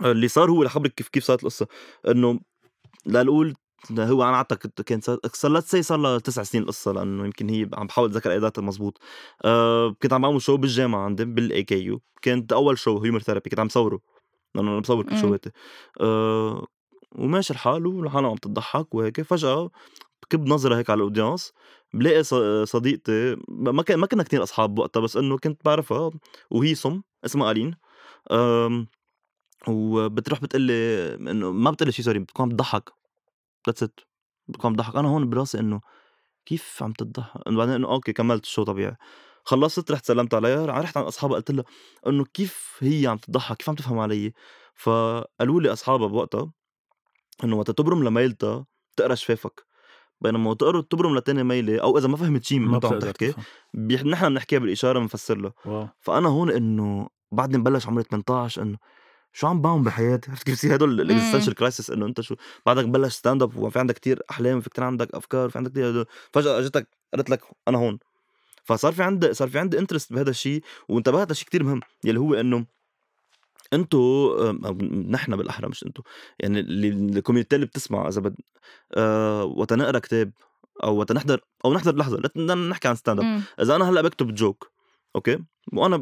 اللي 0.02 0.28
صار 0.28 0.50
هو 0.50 0.62
لخبرك 0.62 0.94
كيف 0.94 1.08
كيف 1.08 1.24
صارت 1.24 1.42
القصة 1.42 1.66
إنه 2.08 2.40
لنقول 3.06 3.54
هو 3.98 4.22
أنا 4.22 4.34
اعتقد 4.36 4.70
كان 4.86 5.00
صار 5.00 5.18
صار 5.80 5.98
لها 6.00 6.18
تسع 6.18 6.42
سنين 6.42 6.62
القصة 6.64 6.92
لأنه 6.92 7.24
يمكن 7.24 7.48
هي 7.48 7.68
عم 7.74 7.86
بحاول 7.86 8.08
أتذكر 8.10 8.32
ايداتها 8.32 8.62
مضبوط 8.62 9.00
أه 9.44 9.96
كنت 10.02 10.12
عم 10.12 10.22
بعمل 10.22 10.42
show 10.42 10.56
بالجامعة 10.56 11.04
عندي 11.04 11.24
بال 11.24 11.62
AKU 11.62 12.00
كانت 12.22 12.52
أول 12.52 12.78
show 12.78 12.98
Humor 12.98 13.20
Therapy 13.20 13.50
كنت 13.50 13.60
عم 13.60 13.68
صوره 13.68 14.00
لأنه 14.54 14.70
أنا 14.70 14.80
بصور 14.80 15.04
كل 15.04 15.10
إمم. 15.12 15.20
show 15.20 15.40
اتي 15.40 15.50
أه 16.00 16.66
وماشي 17.12 17.52
الحال 17.52 17.86
والحالة 17.86 18.28
عم 18.28 18.36
تضحك 18.36 18.94
وهيك. 18.94 19.20
فجأة 19.22 19.70
بكب 20.22 20.46
نظرة 20.48 20.76
هيك 20.76 20.90
على 20.90 20.98
ال 20.98 21.04
audience 21.04 21.52
بلاقي 21.94 22.22
صديقتي 22.66 23.36
ما 23.48 23.82
كان 23.82 23.98
ما 23.98 24.06
كنا 24.06 24.22
كتير 24.22 24.42
أصحاب 24.42 24.74
بوقتها 24.74 25.00
بس 25.00 25.16
إنه 25.16 25.38
كنت 25.38 25.64
بعرفها 25.64 26.10
وهي 26.50 26.74
صم 26.74 27.02
اسمها 27.24 27.50
ألين. 27.50 27.74
أم، 28.32 28.86
وبتروح 29.68 30.40
بتقلي 30.42 30.74
إنه 31.14 31.52
ما 31.52 31.70
بتقلي 31.70 31.92
شيء 31.92 32.04
sorry 32.04 32.18
بتكون 32.18 32.44
عم 32.50 32.56
تضحك. 32.56 32.97
that's 33.68 33.82
it 33.82 34.00
بتكون 34.48 34.70
عم 34.70 34.74
تضحك 34.76 34.96
أنا 34.96 35.08
هون 35.08 35.30
براسي 35.30 35.58
إنه 35.60 35.80
كيف 36.46 36.82
عم 36.82 36.92
تضحك 36.92 37.48
بعدين 37.48 37.74
إنه 37.74 37.88
okay 37.88 38.12
كملت 38.12 38.44
ال 38.44 38.48
show 38.48 38.62
طبيعي. 38.64 38.96
خلصت 39.44 39.90
رحت 39.90 40.04
سلمت 40.06 40.34
عليها 40.34 40.66
رحت 40.66 40.96
عند 40.96 41.06
اصحابها 41.06 41.36
قلت 41.36 41.50
لها 41.50 41.64
إنه 42.06 42.24
كيف 42.24 42.76
هي 42.80 43.06
عم 43.06 43.16
تضحك 43.16 43.56
كيف 43.56 43.68
عم 43.68 43.74
تفهم 43.74 43.98
علي؟ 43.98 44.32
فقالوا 44.74 45.60
لي 45.60 45.72
أصحابها 45.72 46.06
بوقتها 46.08 46.52
إنه 47.44 47.56
وقت 47.56 47.70
تبرم 47.70 48.04
لميلتها 48.04 48.66
تقرأ 48.96 49.14
شفافك. 49.14 49.66
بينما 50.20 50.54
تقرا 50.54 50.80
تبرم 50.80 51.16
لتاني 51.16 51.44
ميلة 51.44 51.78
أو 51.82 51.98
إذا 51.98 52.08
ما 52.08 52.16
فهمت 52.16 52.44
شيء 52.44 52.58
من 52.58 52.68
ما 52.68 52.74
عم 52.74 52.98
تحكي. 52.98 53.34
بيح- 53.74 54.04
نحن 54.04 54.28
بنحكيها 54.28 54.58
بالإشارة 54.58 54.98
بنفسر 54.98 55.36
لها. 55.38 55.52
wow. 55.66 55.88
فأنا 56.00 56.28
هون 56.28 56.50
إنه 56.50 57.08
بعدني 57.32 57.58
مبلش 57.58 57.86
عمري 57.86 58.02
18 58.04 58.62
إنه 58.62 58.78
شو 59.38 59.46
عم 59.46 59.62
بعمل 59.62 59.82
بحياتي؟ 59.84 60.30
عرفت 60.30 60.42
كيف 60.42 60.54
يصير 60.54 60.74
هدول 60.74 61.00
ال 61.00 61.05
existential 61.05 61.54
crisis 61.54 61.90
إنه 61.90 62.06
أنت 62.06 62.20
شو 62.20 62.34
بعدك 62.66 62.84
بلش 62.84 63.14
stand-up 63.14 63.56
وفي 63.56 63.78
عندك 63.78 63.94
كتير 63.94 64.22
أحلام 64.30 64.60
في 64.60 64.70
كتير 64.70 64.84
عندك 64.84 65.14
أفكار 65.14 65.50
في 65.50 65.58
عندك 65.58 65.70
كتير 65.70 66.04
فجأة 66.32 66.58
اجتك 66.58 66.88
قالت 67.14 67.30
لك 67.30 67.40
أنا 67.68 67.78
هون. 67.78 67.98
فصار 68.64 68.92
في 68.92 69.02
عندي 69.02 69.34
صار 69.34 69.48
في 69.48 69.58
عندي 69.58 69.78
interest 69.78 70.12
بهذا 70.12 70.30
الشيء 70.30 70.62
وانتبهت 70.88 71.30
لشيء 71.32 71.46
كتير 71.46 71.64
مهم 71.64 71.80
يلي 72.04 72.20
هو 72.20 72.34
إنه 72.34 72.66
أنتو 73.72 74.34
نحن 75.08 75.36
بالأحرى 75.36 75.68
مش 75.68 75.84
أنتو 75.84 76.02
يعني 76.40 76.60
ال 76.60 76.70
community 76.70 77.56
اللي 77.56 77.66
بتسمع 77.66 78.08
إذا 78.08 78.20
بد 78.20 78.34
آه 78.94 79.44
وقت 79.44 79.72
نقرا 79.72 79.98
كتاب 79.98 80.32
أو 80.84 80.96
وقت 80.96 81.12
نحضر 81.12 81.40
أو 81.64 81.74
نحضر 81.74 81.96
لحظة 81.96 82.30
لا 82.36 82.54
نحكي 82.54 82.88
عن 82.88 82.94
stand-up. 82.94 83.42
إذا 83.60 83.76
أنا 83.76 83.90
هلأ 83.90 84.02
بكتب 84.02 84.34
joke 84.34 84.70
okay؟ 85.16 85.38
وأنا 85.72 85.96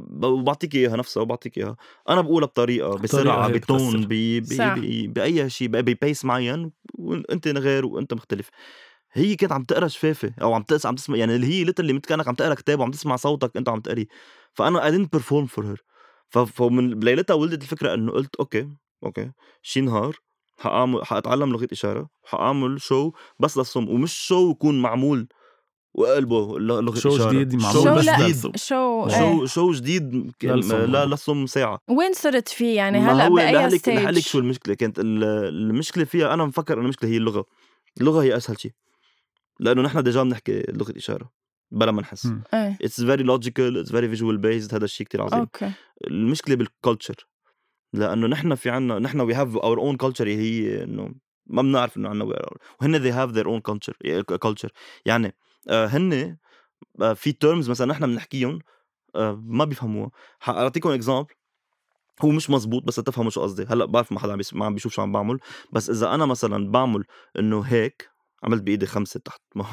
بعطيك 0.44 0.74
إياها 0.74 0.96
نفسها 0.96 1.22
وبعطيك 1.22 1.58
إياها. 1.58 1.76
أنا 2.08 2.20
بقولها 2.20 2.46
بطريقة 2.46 2.96
بسرعة 2.96 3.48
ب 3.48 3.54
tone 3.54 3.78
بتأثر. 3.78 4.06
ب- 4.10 4.44
صح. 4.44 4.74
ب- 4.78 4.80
ب- 4.80 5.12
بأي 5.14 5.50
شيء 5.50 5.68
ب 5.68 5.80
pace 5.80 6.24
معين 6.24 6.72
وأنت 6.94 7.48
غير 7.48 7.86
وأنت 7.86 8.14
مختلف. 8.14 8.48
هي 9.12 9.36
كانت 9.36 9.52
عم 9.52 9.64
تقرا 9.64 9.88
شفافه 9.88 10.32
أو 10.42 10.54
عم 10.54 10.62
تسمع 10.62 10.88
عم 10.88 10.94
تسمع 10.94 11.16
يعني 11.16 11.36
اللي 11.36 11.46
هي 11.46 11.64
literally 11.64 11.92
مثل 11.92 12.02
كأنك 12.02 12.28
عم 12.28 12.34
تقرا 12.34 12.54
كتاب 12.54 12.80
وعم 12.80 12.90
تسمع 12.90 13.16
صوتك 13.16 13.56
أنت 13.56 13.68
عم 13.68 13.80
تقري. 13.80 14.08
فأنا 14.54 14.80
I 14.90 14.92
didn't 14.94 15.18
perform 15.18 15.46
for 15.48 15.62
her. 15.64 15.80
فمن 16.46 16.94
بليلتها 16.98 17.34
ولدت 17.34 17.62
الفكرة 17.62 17.94
إنه 17.94 18.12
قلت 18.12 18.36
okay 18.36 18.68
okay 19.04 19.32
شي 19.62 19.80
نهار 19.80 20.16
حأعمل 20.58 21.04
حأتعلم 21.06 21.52
لغة 21.52 21.68
إشارة 21.72 22.08
حأعمل 22.24 22.80
show 22.80 23.12
بس 23.38 23.58
للصم 23.58 23.88
ومش 23.88 24.12
show 24.26 24.50
يكون 24.50 24.82
معمول. 24.82 25.28
وقلبه 25.98 26.58
لغة 26.58 26.98
show 26.98 27.16
إشارة. 27.16 27.32
جديد 27.32 27.54
معمول 27.54 27.82
show 27.82 27.94
بس 27.94 28.04
لا 28.04 28.28
للصم. 28.28 28.50
show 28.56 29.08
show 29.08 29.40
إيه. 29.40 29.46
show 29.46 29.72
جديد. 29.72 30.32
لا 30.42 31.04
للصم 31.06 31.46
ساعة. 31.46 31.80
وين 31.88 32.12
صرت 32.12 32.48
فيه 32.48 32.76
يعني؟ 32.76 32.98
هلا 32.98 33.26
هو 33.26 33.34
بأي 33.34 33.52
لهلك 33.52 33.88
لهلك 33.88 34.18
شو 34.18 34.28
stage 34.28 34.36
المشكلة؟ 34.42 34.74
كانت 34.74 34.98
ال- 34.98 35.24
المشكلة 35.48 36.04
فيها 36.04 36.34
أنا 36.34 36.44
مفكر 36.44 36.74
إنه 36.74 36.82
المشكلة 36.82 37.10
هي 37.10 37.16
اللغة. 37.16 37.46
اللغة 38.00 38.22
هي 38.22 38.36
أسهل 38.36 38.60
شيء 38.60 38.72
لأنه 39.60 39.82
نحن 39.82 40.02
déjà 40.02 40.22
بنحكي 40.22 40.62
لغة 40.68 40.94
إشارة 40.96 41.30
بلا 41.70 41.92
ما 41.92 42.02
نحس. 42.02 42.26
إيه. 42.54 42.78
it's 42.82 43.00
very 43.00 43.22
logical 43.22 43.78
it's 43.78 43.90
very 43.90 44.08
visual 44.08 44.38
based 44.38 44.74
هذا 44.74 44.84
الشيء 44.84 45.06
كتير 45.06 45.22
عظيم. 45.22 45.38
okay. 45.38 45.70
المشكلة 46.06 46.54
بال 46.56 46.72
culture 46.72 47.26
لأنه 47.92 48.26
نحن 48.26 48.54
في 48.54 48.70
عنا 48.70 48.98
نحن 48.98 49.20
we 49.20 49.34
have 49.34 49.56
our 49.56 49.78
own 49.78 49.96
culture 49.96 50.26
هي 50.28 50.82
إنه 50.84 51.14
ما 51.46 51.62
بنعرف 51.62 51.96
إنه 51.96 52.08
عنا 52.08 52.24
وهن 52.24 52.98
they 52.98 53.14
have 53.14 53.34
their 53.36 53.46
own 53.46 53.72
culture 53.72 53.94
culture. 54.46 54.70
يعني 55.06 55.34
هن 55.70 56.36
آه، 57.02 57.12
في 57.12 57.32
terms 57.32 57.70
مثلا 57.70 57.86
نحن 57.86 58.06
بنحكيهم 58.06 58.58
آه، 59.14 59.42
ما 59.44 59.64
بيفهموها. 59.64 60.10
حاعطيكم 60.38 60.90
example 60.90 61.28
هو 62.24 62.30
مش 62.30 62.50
مزبوط 62.50 62.82
بس 62.84 62.96
تفهموا 62.96 63.30
شو 63.30 63.42
قصدي. 63.42 63.64
هلأ 63.64 63.84
بعرف 63.84 64.12
ما 64.12 64.20
حدا 64.20 64.32
عم 64.32 64.40
ما 64.52 64.66
عم 64.66 64.74
بيشوف 64.74 64.92
شو 64.92 65.02
عم 65.02 65.12
بعمل. 65.12 65.38
بس 65.72 65.90
إذا 65.90 66.14
أنا 66.14 66.26
مثلا 66.26 66.70
بعمل 66.70 67.04
إنه 67.38 67.60
هيك 67.60 68.10
عملت 68.42 68.62
بإيدي 68.62 68.86
خمسة 68.86 69.20
تحت 69.20 69.40
ما 69.56 69.64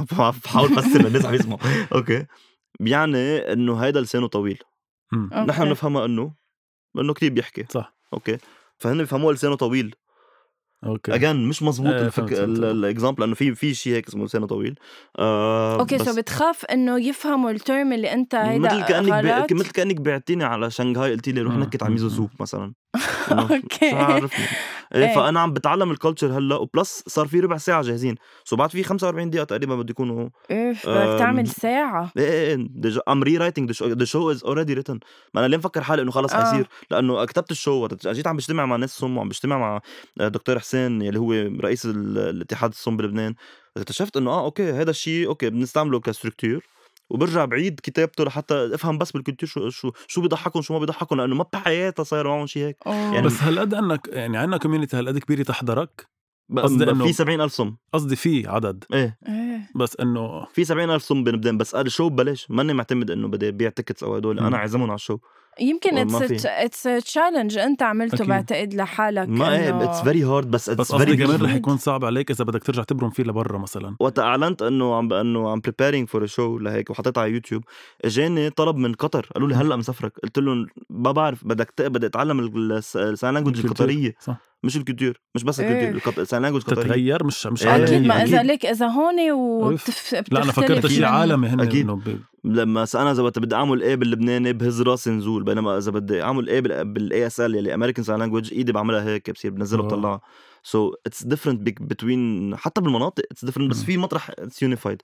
بحاول 0.46 0.78
افسر 0.78 1.02
للناس 1.02 1.26
عم 1.26 1.34
يسمعوا. 1.34 1.60
okay. 1.96 2.26
بيعني 2.80 3.38
إنه 3.54 3.78
هيدا 3.78 4.02
لسانه 4.02 4.28
طويل. 4.28 4.60
نحن 5.48 5.65
بنفهمها 5.65 6.06
إنه 6.06 6.34
إنه 7.00 7.13
كتير 7.13 7.32
بيحكي. 7.34 7.65
صح. 7.70 7.96
okay. 8.13 8.38
فهن 8.78 8.98
بيفهموها 8.98 9.34
لسانه 9.34 9.56
طويل. 9.56 9.96
okay. 10.86 11.16
Again 11.16 11.48
مش 11.48 11.63
مزبوط 11.63 11.93
إيه، 11.93 12.02
الفك... 12.02 12.15
فهمت، 12.15 12.34
فهمت. 12.34 12.60
ال 12.60 12.67
example 12.67 13.22
لأنه 13.22 13.36
في 13.36 13.56
في 13.56 13.74
شيء 13.74 13.93
هيك 13.93 14.08
اسمه 14.08 14.26
لسانه 14.26 14.48
طويل. 14.48 14.76
آه 15.19 15.80
okay 15.80 15.98
بس 15.98 16.02
so 16.02 16.16
بتخاف 16.15 16.65
إنه 16.65 17.08
يفهموا 17.08 17.52
ال 17.52 17.60
term 17.60 17.94
اللي 17.93 18.13
أنت 18.13 18.36
هيدا 18.36 18.76
مثل 18.76 18.86
كأنك 18.86 19.26
غلط؟ 19.26 19.54
بي... 19.54 19.56
مثل 19.56 19.72
كأنك 19.72 20.02
بعتيني 20.02 20.43
على 20.43 20.72
شنغهاي 20.72 21.12
قلت 21.12 21.30
لي 21.30 21.41
روح 21.41 21.56
نكت 21.56 21.84
على 21.84 21.91
ميزو 21.91 22.10
سوب 22.10 22.30
مثلا. 22.39 22.74
شو-. 23.30 23.89
شو 23.89 23.96
عرفني 23.96 24.46
إيه 24.96 25.06
إيه. 25.06 25.15
فأنا 25.15 25.39
عم 25.39 25.54
بتعلم 25.54 25.91
ال 25.92 25.97
culture 25.97 26.38
هلأ 26.38 26.56
وبلس 26.56 27.04
صار 27.08 27.28
في 27.28 27.39
ربع 27.39 27.58
ساعة 27.58 27.82
جاهزين. 27.82 28.15
so 28.44 28.56
بعد 28.56 28.69
في 28.69 28.84
45 28.84 29.30
دقيقة 29.30 29.43
تقريبا 29.43 29.76
بده 29.76 29.91
يكونوا 29.91 30.30
Oof 30.52 30.89
بدك 30.89 31.19
تعمل 31.19 31.48
ساعة؟ 31.48 32.12
إيه 32.17 32.24
إيه 32.24 32.67
إيه. 32.86 33.00
I'm 33.08 33.24
rewriting 33.24 33.72
the 33.84 34.06
show 34.06 34.32
is 34.32 34.44
already 34.44 34.74
written 34.74 35.00
ما 35.34 35.41
أنا 35.41 35.48
ليه 35.48 35.58
مفكر 35.58 35.82
حالي 35.82 36.02
إنه 36.02 36.12
خلص 36.12 36.34
آه. 36.34 36.43
حيصير؟ 36.43 36.67
لأنه 36.91 37.26
كتبت 37.26 37.52
ال 37.52 37.59
show 37.59 37.88
جيت 38.06 38.28
عم 38.28 38.38
بجتمع 38.38 38.65
مع 38.65 38.76
ناس 38.76 38.89
صم 38.98 39.17
وعم 39.17 39.30
بجتمع 39.30 39.58
مع 39.58 39.82
آه، 40.22 40.28
دكتور 40.28 40.60
حسين. 40.60 40.73
يلي 40.76 41.20
هو 41.20 41.32
رئيس 41.62 41.86
ال- 41.86 42.18
الاتحاد 42.18 42.70
الصم 42.70 42.98
بلبنان 42.98 43.36
اكتشفت 43.78 44.18
إنه 44.18 44.32
آه 44.32 44.44
okay 44.46 44.72
هذا 44.72 44.90
الشيء 44.90 45.28
okay 45.28 45.50
بنستعمله 45.50 46.00
ك 46.00 46.06
structure 46.06 46.60
وبرجع 47.10 47.46
بعيد 47.46 47.80
كتابته 47.84 48.24
لحتى 48.24 48.70
أفهم 48.74 48.98
بس 48.98 49.12
بال 49.12 49.20
culture 49.20 49.50
شو 49.50 49.70
شو 49.70 49.92
شو 50.08 50.22
بيضحكهم 50.22 50.62
شو 50.62 50.74
ما 50.74 50.80
بيضحكهم 50.80 51.18
لأنه 51.22 51.36
ما 51.36 51.46
بحياتها 51.54 52.04
صاير 52.04 52.28
معهم 52.28 52.46
شيء 52.48 52.64
هيك. 52.66 52.78
يعني 52.86 53.16
يعني- 53.16 53.26
بس 53.28 53.42
هالقد 53.44 53.74
إنك 53.74 54.08
يعني 54.12 54.38
عندنا 54.38 54.58
community 54.58 54.98
هالقد 54.98 55.18
كبيرة 55.18 55.44
تحضرك؟ 55.44 56.08
قصدي 56.58 56.86
إنه- 56.86 57.04
في 57.04 57.14
70000 57.14 57.52
صم. 57.52 57.76
قصدي 57.94 58.16
في 58.16 58.48
عدد. 58.48 58.84
إيه. 58.94 59.18
إيه. 59.28 59.70
بس 59.76 59.96
إنه 60.00 60.46
في 60.46 60.66
70000 60.66 61.02
صم 61.04 61.24
بلبنان 61.24 61.58
بس 61.58 61.76
قال 61.76 61.86
ال 61.86 61.90
show 61.90 62.10
ببلاش؟ 62.10 62.52
ماني 62.52 62.74
معتمد 62.74 63.12
إنه 63.12 63.28
بدي 63.28 63.48
أبيع 63.50 63.70
tickets 63.70 64.04
أو 64.04 64.16
هدول. 64.16 64.40
أنا 64.40 64.58
عازمهم 64.58 64.90
على 64.90 64.96
ال 64.96 64.99
show. 64.99 65.18
يمكن 65.60 65.98
it's. 65.98 66.46
It's 66.46 66.84
challenge 66.84 67.58
انت 67.58 67.84
عملته. 67.84 68.26
بعتقد 68.26 68.74
لحالك 68.74 69.30
ما 69.30 69.56
إيه 69.56 69.84
it's 69.84 70.02
very 70.02 70.24
hard 70.24 70.52
بس 70.52 70.70
بس 70.70 70.92
it's 70.92 71.04
very 71.04 71.18
كمان 71.18 71.42
رح. 71.42 71.54
يكون 71.56 71.78
صعب 71.78 72.06
عليك 72.06 72.32
إذا 72.32 72.44
بدك 72.46 72.63
ترجع 72.63 72.84
تبرم 72.84 73.10
فيه 73.10 73.24
لبرا 73.24 73.58
مثلا 73.58 73.96
وقت 74.00 74.20
أعلنت 74.20 74.62
إنه 74.62 74.96
عم 74.96 75.13
إنه 75.13 75.50
عم 75.52 75.60
preparing 75.60 76.08
for 76.08 76.26
show 76.26 76.58
لهيك 76.60 76.89
وحطيتها 76.89 77.22
على 77.22 77.32
يوتيوب 77.32 77.63
إجاني 78.06 78.50
طلب 78.50 78.76
من 78.78 78.94
قطر 78.94 79.30
قالوا 79.36 79.50
لي 79.50 79.56
هلأ 79.56 79.76
مسافرك 79.76 80.13
قلت 80.24 80.39
لهم 80.39 80.68
ما 80.89 81.12
بعرف 81.12 81.48
بدك 81.48 81.74
بدي 81.82 82.06
أتعلم 82.06 82.39
ال 82.72 82.84
sign 82.84 83.34
language. 83.34 83.60
القطرية 83.60 84.16
صح 84.20 84.38
مش 84.63 84.78
ال 84.78 84.82
culture 84.82 85.13
مش 85.36 85.44
بس 85.44 85.60
إيه. 85.60 85.89
ال 85.89 85.94
culture 85.94 86.24
ال 86.24 86.27
sign 86.27 86.42
language 86.42 86.62
تتغير 86.62 87.24
مش 87.24 87.48
مش 87.48 87.63
إيه. 87.66 87.72
عالمية 87.72 87.88
أكيد 87.88 88.06
ما. 88.08 88.24
إذا 88.24 88.44
ليك 88.44 88.66
إذا 88.66 88.88
هون. 88.88 89.32
وبتف... 89.32 90.24
لا 90.32 90.44
أنا 90.44 90.52
فكرت 90.52 90.88
شيء 90.88 91.00
من- 91.00 91.06
عالمي 91.06 91.48
هن 91.48 91.96
ب- 91.96 92.20
لما 92.44 92.86
أنا 92.96 93.12
إذا 93.12 93.24
بدي 93.24 93.56
أعمل 93.56 93.82
إيه 93.84 93.96
باللبناني 93.96 94.54
بهز 94.54 94.82
راسي 94.82 95.12
نزول 95.12 95.44
بينما 95.44 95.78
إذا 95.78 95.92
بدي 95.92 96.22
أعمل 96.24 96.50
إيه 96.50 96.60
بال 96.84 97.28
ASL 97.28 97.56
يلي 97.56 97.74
American 97.74 98.04
Sign 98.04 98.20
Language 98.20 98.54
إيدي 98.54 98.72
بعملها 98.72 99.04
هيك 99.04 99.32
بصير 99.32 99.52
بنزلها 99.52 99.82
wow. 99.82 99.88
بطلعها 99.88 100.22
so 100.63 100.94
it's 101.06 101.24
different 101.24 101.82
between 101.82 102.56
حتى 102.56 102.82
بالمناطق 102.82 103.23
it's 103.32 103.46
different 103.46 103.72
بس. 103.71 103.84
في 103.84 103.97
مطرح 103.97 104.30
it's 104.30 104.63
unified 104.63 105.02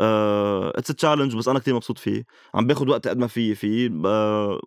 it's 0.00 0.88
challenge 0.94 1.36
بس 1.36 1.48
أنا 1.48 1.58
كثير 1.58 1.74
مبسوط 1.74 1.98
فيه. 1.98 2.24
عم 2.54 2.66
باخذ 2.66 2.88
وقت 2.88 3.08
قد 3.08 3.18
ما 3.18 3.26
في 3.26 3.54
فيه 3.54 3.88
uh, 3.88 3.92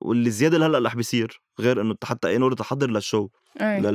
واللي 0.02 0.30
زيادة 0.30 0.56
اللي 0.56 0.66
هلا 0.66 0.88
رح 0.88 0.96
بيصير 0.96 1.42
غير 1.60 1.82
إنه 1.82 1.96
حتى 2.04 2.28
إيه 2.28 2.38
نور 2.38 2.54
تحضر 2.54 2.90
لل 2.90 3.01
show. 3.01 3.28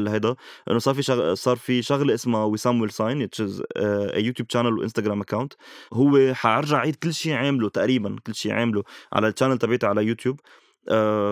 لهيدا. 0.05 0.35
إنه 0.71 0.79
صار 0.79 0.95
في 0.95 1.03
شغ... 1.03 1.35
صار 1.35 1.57
في 1.57 1.83
شغلة 1.83 2.15
اسمها 2.15 2.45
وسام 2.45 2.81
will 2.81 2.91
sign 2.91 3.21
يوتيوب 4.17 4.51
channel 4.51 4.79
وانستغرام 4.79 5.21
account 5.21 5.53
هو 5.93 6.35
حارجع 6.35 6.79
عيد 6.79 6.97
كل 6.97 7.15
شيء 7.15 7.33
عامله 7.33 7.69
تقريبا 7.69 8.17
كل 8.27 8.35
شيء 8.35 8.53
عامله 8.53 8.83
على 9.13 9.29
ال 9.29 9.33
channel 9.33 9.59
تبعتي 9.59 9.87
على 9.87 10.05
يوتيوب 10.05 10.41
آه، 10.41 10.66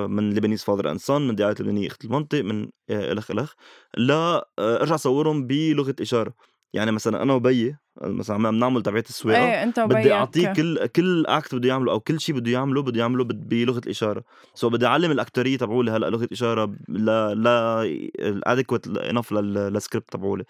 من 0.07 0.35
Lebanese 0.35 0.65
father 0.65 0.91
and 0.91 1.01
son 1.01 1.29
من 1.29 1.35
دعاية 1.35 1.55
لبنانيه 1.61 1.87
اخت 1.87 2.05
المنطق 2.05 2.41
من 2.41 2.69
آه، 2.91 3.13
إلخ 3.13 3.31
إلخ. 3.31 3.53
لا 3.97 4.49
آه، 4.59 4.81
أرجع 4.81 4.97
صورهم 4.97 5.47
بلغة 5.47 5.95
إشارة. 6.01 6.35
يعني 6.75 6.93
مثلا 6.93 7.23
أنا 7.23 7.33
وبيي 7.33 7.77
مثلا 8.03 8.49
عم 8.49 8.59
نعمل 8.59 8.83
تبعية 8.83 9.05
السواقة 9.09 9.39
إيه 9.39 9.63
أنت 9.63 9.81
بدي 9.81 10.13
أعطيه 10.13 10.53
كل 10.53 10.87
كل 10.87 11.27
act 11.27 11.55
بده 11.55 11.69
يعمله 11.69 11.93
أو 11.93 12.01
كل 12.01 12.21
شيء 12.21 12.35
بده 12.35 12.51
يعمله 12.51 12.83
بده 12.83 13.01
يعمله 13.01 13.25
بلغة 13.25 13.79
الاشاره 13.79 14.25
so 14.55 14.69
بدي 14.69 14.87
أعلم 14.87 15.11
ال 15.11 15.16
acteur 15.16 15.48
يه 15.48 15.59
تبعولي 15.59 15.91
هلأ 15.91 16.11
لغة 16.11 16.29
إشارة 16.33 16.75
لا 16.89 17.35
لا 17.35 17.83
الادكوت 18.19 18.99
انف 18.99 19.33
للسكريبت 19.33 20.13
تبعولي. 20.13 20.45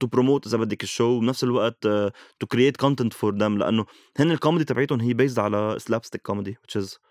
تو 0.00 0.06
بروموت 0.06 0.46
إذا 0.46 0.58
بدك 0.58 0.82
الشو 0.82 1.04
وبنفس 1.04 1.44
الوقت 1.44 1.82
تو 2.40 2.46
كرييت 2.48 2.76
كونتنت 2.76 3.12
فور 3.12 3.34
ذم 3.34 3.58
لأنه 3.58 3.84
هن 4.18 4.30
الكوميدي 4.30 4.64
تبعيتهم 4.64 5.00
هي 5.00 5.14
بيزد 5.14 5.38
على 5.38 5.76
سلابستيك 5.78 6.22
كوميدي 6.22 6.58
which 6.66 6.82
is 6.82 7.09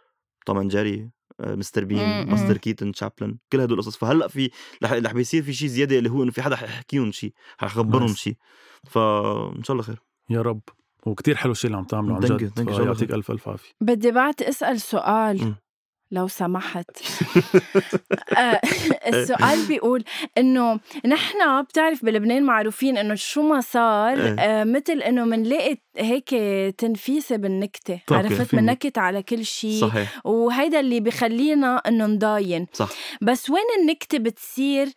توم 0.50 0.58
اند 0.58 0.72
جيري 0.72 1.10
مستر 1.40 1.84
بين 1.84 2.30
ماستر 2.30 2.54
مم. 2.54 2.58
كيتن 2.58 2.92
تشابلن 2.92 3.38
كل 3.52 3.60
هدول 3.62 3.80
القصص 3.80 3.98
فهلأ 3.98 4.28
في 4.28 4.50
رح 4.84 5.14
بيصير 5.14 5.44
في 5.44 5.54
شيء 5.54 5.68
زيادة 5.68 5.98
اللي 5.98 6.10
هو 6.10 6.24
إنه 6.24 6.32
في 6.32 6.42
حدا 6.42 6.56
حيحكيهم 6.56 7.12
شيء 7.12 7.34
حيخبرهم. 7.58 8.08
شيء 8.08 8.36
فان 8.84 9.64
شاء 9.64 9.72
الله 9.72 9.84
خير 9.84 10.02
يا 10.30 10.42
رب 10.42 10.62
وكتير 11.06 11.36
حلو 11.36 11.52
الشيء 11.52 11.68
اللي 11.68 11.78
عم 11.78 11.86
تعمله 11.86 12.16
عن 12.16 12.22
جد 12.22 12.70
يعطيك. 12.70 13.12
ألف 13.12 13.32
ألف 13.32 13.50
عافية 13.50 13.72
بدي 13.82 14.12
بعد 14.12 14.42
أسأل 14.42 14.82
سؤال 14.82 15.42
مم. 15.42 15.56
لو 16.12 16.28
سمحت. 16.28 16.86
آه، 18.38 18.62
السؤال 19.08 19.66
بيقول 19.68 20.04
إنه 20.38 20.80
نحن 21.06 21.62
بتعرف 21.62 22.06
بلبنان 22.06 22.44
معروفين 22.44 22.98
إنه 22.98 23.16
شو 23.16 23.42
ما 23.42 23.62
صار 23.62 24.18
إيه. 24.18 24.36
آه 24.40 24.64
مثل 24.64 25.02
إنه 25.02 25.26
منلاقي 25.26 25.78
هيك 25.98 26.30
تنفيسه 26.78 27.36
بالنكتة 27.36 28.00
عرفت. 28.12 28.56
منكت 28.56 28.98
على 28.98 29.24
كل 29.24 29.46
شيء 29.46 29.82
صحيح. 29.82 30.20
وهيدا 30.26 30.80
اللي 30.80 31.00
بخلينا 31.00 31.78
إنه 31.88 32.06
نضاين. 32.06 32.68
صح. 32.74 32.90
بس 33.22 33.50
وين 33.50 33.66
النكتة 33.82 34.18
بتصير؟ 34.18 34.88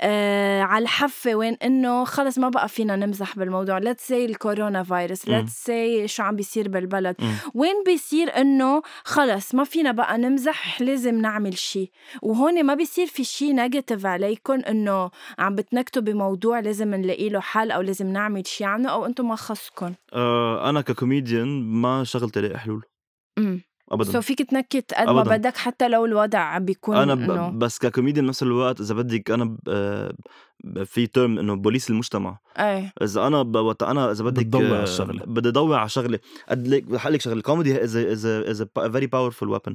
آه 0.00 0.62
على 0.62 0.82
الحفة 0.82 1.34
وين 1.34 1.54
إنه 1.54 2.04
خلص 2.04 2.38
ما 2.38 2.48
بقى 2.48 2.68
فينا 2.68 2.96
نمزح 2.96 3.36
بالموضوع. 3.38 3.80
Let's 3.80 4.08
say 4.08 4.12
الكورونا 4.12 4.82
فيروس. 4.82 5.22
let's 5.22 5.66
say 5.68 6.06
شو 6.06 6.22
عم 6.22 6.36
بيصير 6.36 6.68
بالبلد. 6.68 7.16
مم. 7.18 7.34
وين 7.54 7.82
بيصير 7.86 8.36
إنه 8.36 8.82
خلص 9.04 9.54
ما 9.54 9.64
فينا 9.64 9.92
بقى 9.92 10.18
نمزح 10.18 10.80
لازم 10.82 11.20
نعمل 11.20 11.58
شيء 11.58 11.90
وهون 12.22 12.64
ما 12.64 12.74
بيصير 12.74 13.06
في 13.06 13.24
شيء 13.24 13.52
negative 13.52 14.06
عليكم 14.06 14.60
إنه 14.60 15.10
عم 15.38 15.54
بتنكتوا 15.54 16.02
بموضوع 16.02 16.60
لازم 16.60 16.94
نلاقي 16.94 17.28
له 17.28 17.40
حل 17.40 17.70
أو 17.70 17.80
لازم 17.80 18.06
نعمل 18.06 18.46
شيء 18.46 18.66
عنه 18.66 18.88
أو 18.88 19.06
أنتم 19.06 19.28
ما 19.28 19.36
خصكم 19.36 19.94
آه 20.12 20.70
أنا 20.70 20.80
ككوميديان 20.80 21.62
ما 21.62 22.04
شغلت 22.04 22.36
الاقي 22.38 22.58
حلول. 22.58 22.82
امم 23.38 23.60
ابدا. 23.92 24.12
so 24.12 24.20
فيك 24.20 24.42
تنكت 24.42 24.94
قد 24.94 25.08
ما 25.08 25.20
أبداً. 25.20 25.36
بدك 25.36 25.56
حتى 25.56 25.88
لو 25.88 26.04
الوضع 26.04 26.58
بيكون 26.58 26.96
أنا 26.96 27.12
إنه 27.12 27.48
ب... 27.48 27.58
بس 27.58 27.78
ككوميديان 27.78 28.26
بنفس 28.26 28.42
الوقت 28.42 28.80
إذا 28.80 28.94
بدك 28.94 29.30
أنا 29.30 29.44
ب... 29.44 29.58
ب- 30.64 30.82
في 30.84 31.06
term 31.06 31.38
إنه 31.38 31.54
بوليس 31.56 31.90
المجتمع. 31.90 32.38
إيه. 32.58 32.92
إذا 33.02 33.26
أنا 33.26 33.42
ب... 33.42 33.56
وقت 33.56 33.82
أنا 33.82 34.10
إذا 34.10 34.24
بدك 34.24 34.46
بتضوي 34.46 34.74
على 34.74 34.82
الشغلة. 34.82 35.24
بدي 35.24 35.50
ضوي 35.50 35.76
على 35.76 35.88
شغلة. 35.88 36.18
قد 36.48 36.68
لك 36.68 36.84
رح 36.90 37.06
لك 37.06 37.20
شغلة. 37.20 37.36
ال 37.36 37.43
comedy 37.43 37.84
is 37.84 37.96
is 37.96 38.26
is 38.26 38.62
a 38.62 38.88
very 38.88 39.06
powerful 39.06 39.48
weapon. 39.48 39.72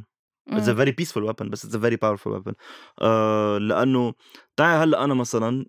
It's 0.49 0.67
a 0.67 0.69
مم. 0.69 0.86
very 0.86 0.91
peaceful 0.91 1.30
weapon 1.30 1.49
بس 1.49 1.65
it's 1.65 1.76
a 1.76 1.80
very 1.80 1.97
powerful 1.97 2.32
weapon. 2.32 2.54
آه 3.02 3.58
لأنه 3.58 4.13
تعال 4.58 4.82
هلأ 4.82 5.04
أنا 5.04 5.13
مثلا 5.13 5.65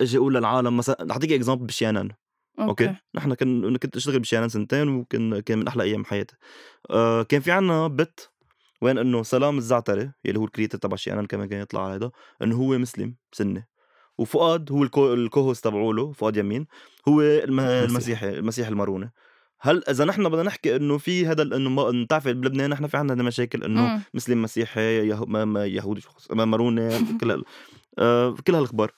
أجي 0.00 0.18
أقول 0.18 0.34
للعالم 0.34 0.76
مثلا 0.76 1.10
اعطيك 1.10 1.32
example 1.32 1.66
بشيانان. 1.66 2.10
okay. 2.58 2.94
نحن 3.14 3.34
كان 3.34 3.76
كنت 3.76 3.96
اشتغل 3.96 4.20
بشيانان 4.20 4.48
سنتين 4.48 4.88
وكان 4.88 5.40
كان 5.40 5.58
من 5.58 5.68
أحلى 5.68 5.82
أيام 5.82 6.04
حياتي 6.04 6.36
آه 6.90 7.22
كان 7.22 7.40
في 7.40 7.50
عنا 7.50 7.88
بت 7.88 8.30
وين 8.82 8.98
إنه 8.98 9.22
سلام 9.22 9.58
الزعتري 9.58 10.12
يلي 10.24 10.38
هو 10.38 10.44
ال 10.44 10.48
creator 10.48 10.78
تبع 10.78 10.96
شيانان 10.96 11.26
كمان 11.26 11.48
كان 11.48 11.60
يطلع 11.60 11.84
على 11.84 11.94
هذا 11.94 12.10
إنه 12.42 12.56
هو 12.56 12.78
مسلم 12.78 13.14
سني. 13.32 13.68
وفؤاد 14.18 14.72
هو 14.72 14.82
ال 14.82 14.93
co 14.93 15.14
ال 15.14 15.21
cohost 15.21 15.64
تبعوله 15.64 16.12
فؤاد 16.12 16.36
يمين 16.36 16.66
هو 17.08 17.20
الم... 17.20 17.60
المسيحي 17.60 18.30
المسيحي 18.30 18.70
الماروني 18.70 19.12
هل 19.60 19.84
إذا 19.88 20.04
نحن 20.04 20.28
بدنا 20.28 20.42
نحكي 20.42 20.76
إنه 20.76 20.98
في 20.98 21.26
هذا 21.26 21.42
إنه 21.42 21.70
ما 21.70 22.04
بتعرفي 22.04 22.32
بلبنان 22.32 22.70
نحن 22.70 22.86
في 22.86 22.96
عندنا 22.96 23.22
مشاكل 23.22 23.64
إنه 23.64 23.80
مم. 23.80 24.00
مسلم 24.14 24.42
مسيحي 24.42 25.08
يهو... 25.08 25.26
ما... 25.26 25.44
ما 25.44 25.66
يهودي 25.66 26.00
شو 26.00 26.10
خص- 26.10 26.30
ما- 26.30 26.44
ماروني 26.44 26.90
كل 27.20 27.30
هال... 27.30 27.44
آه 27.98 28.34
كل 28.46 28.54
هالأخبار. 28.54 28.92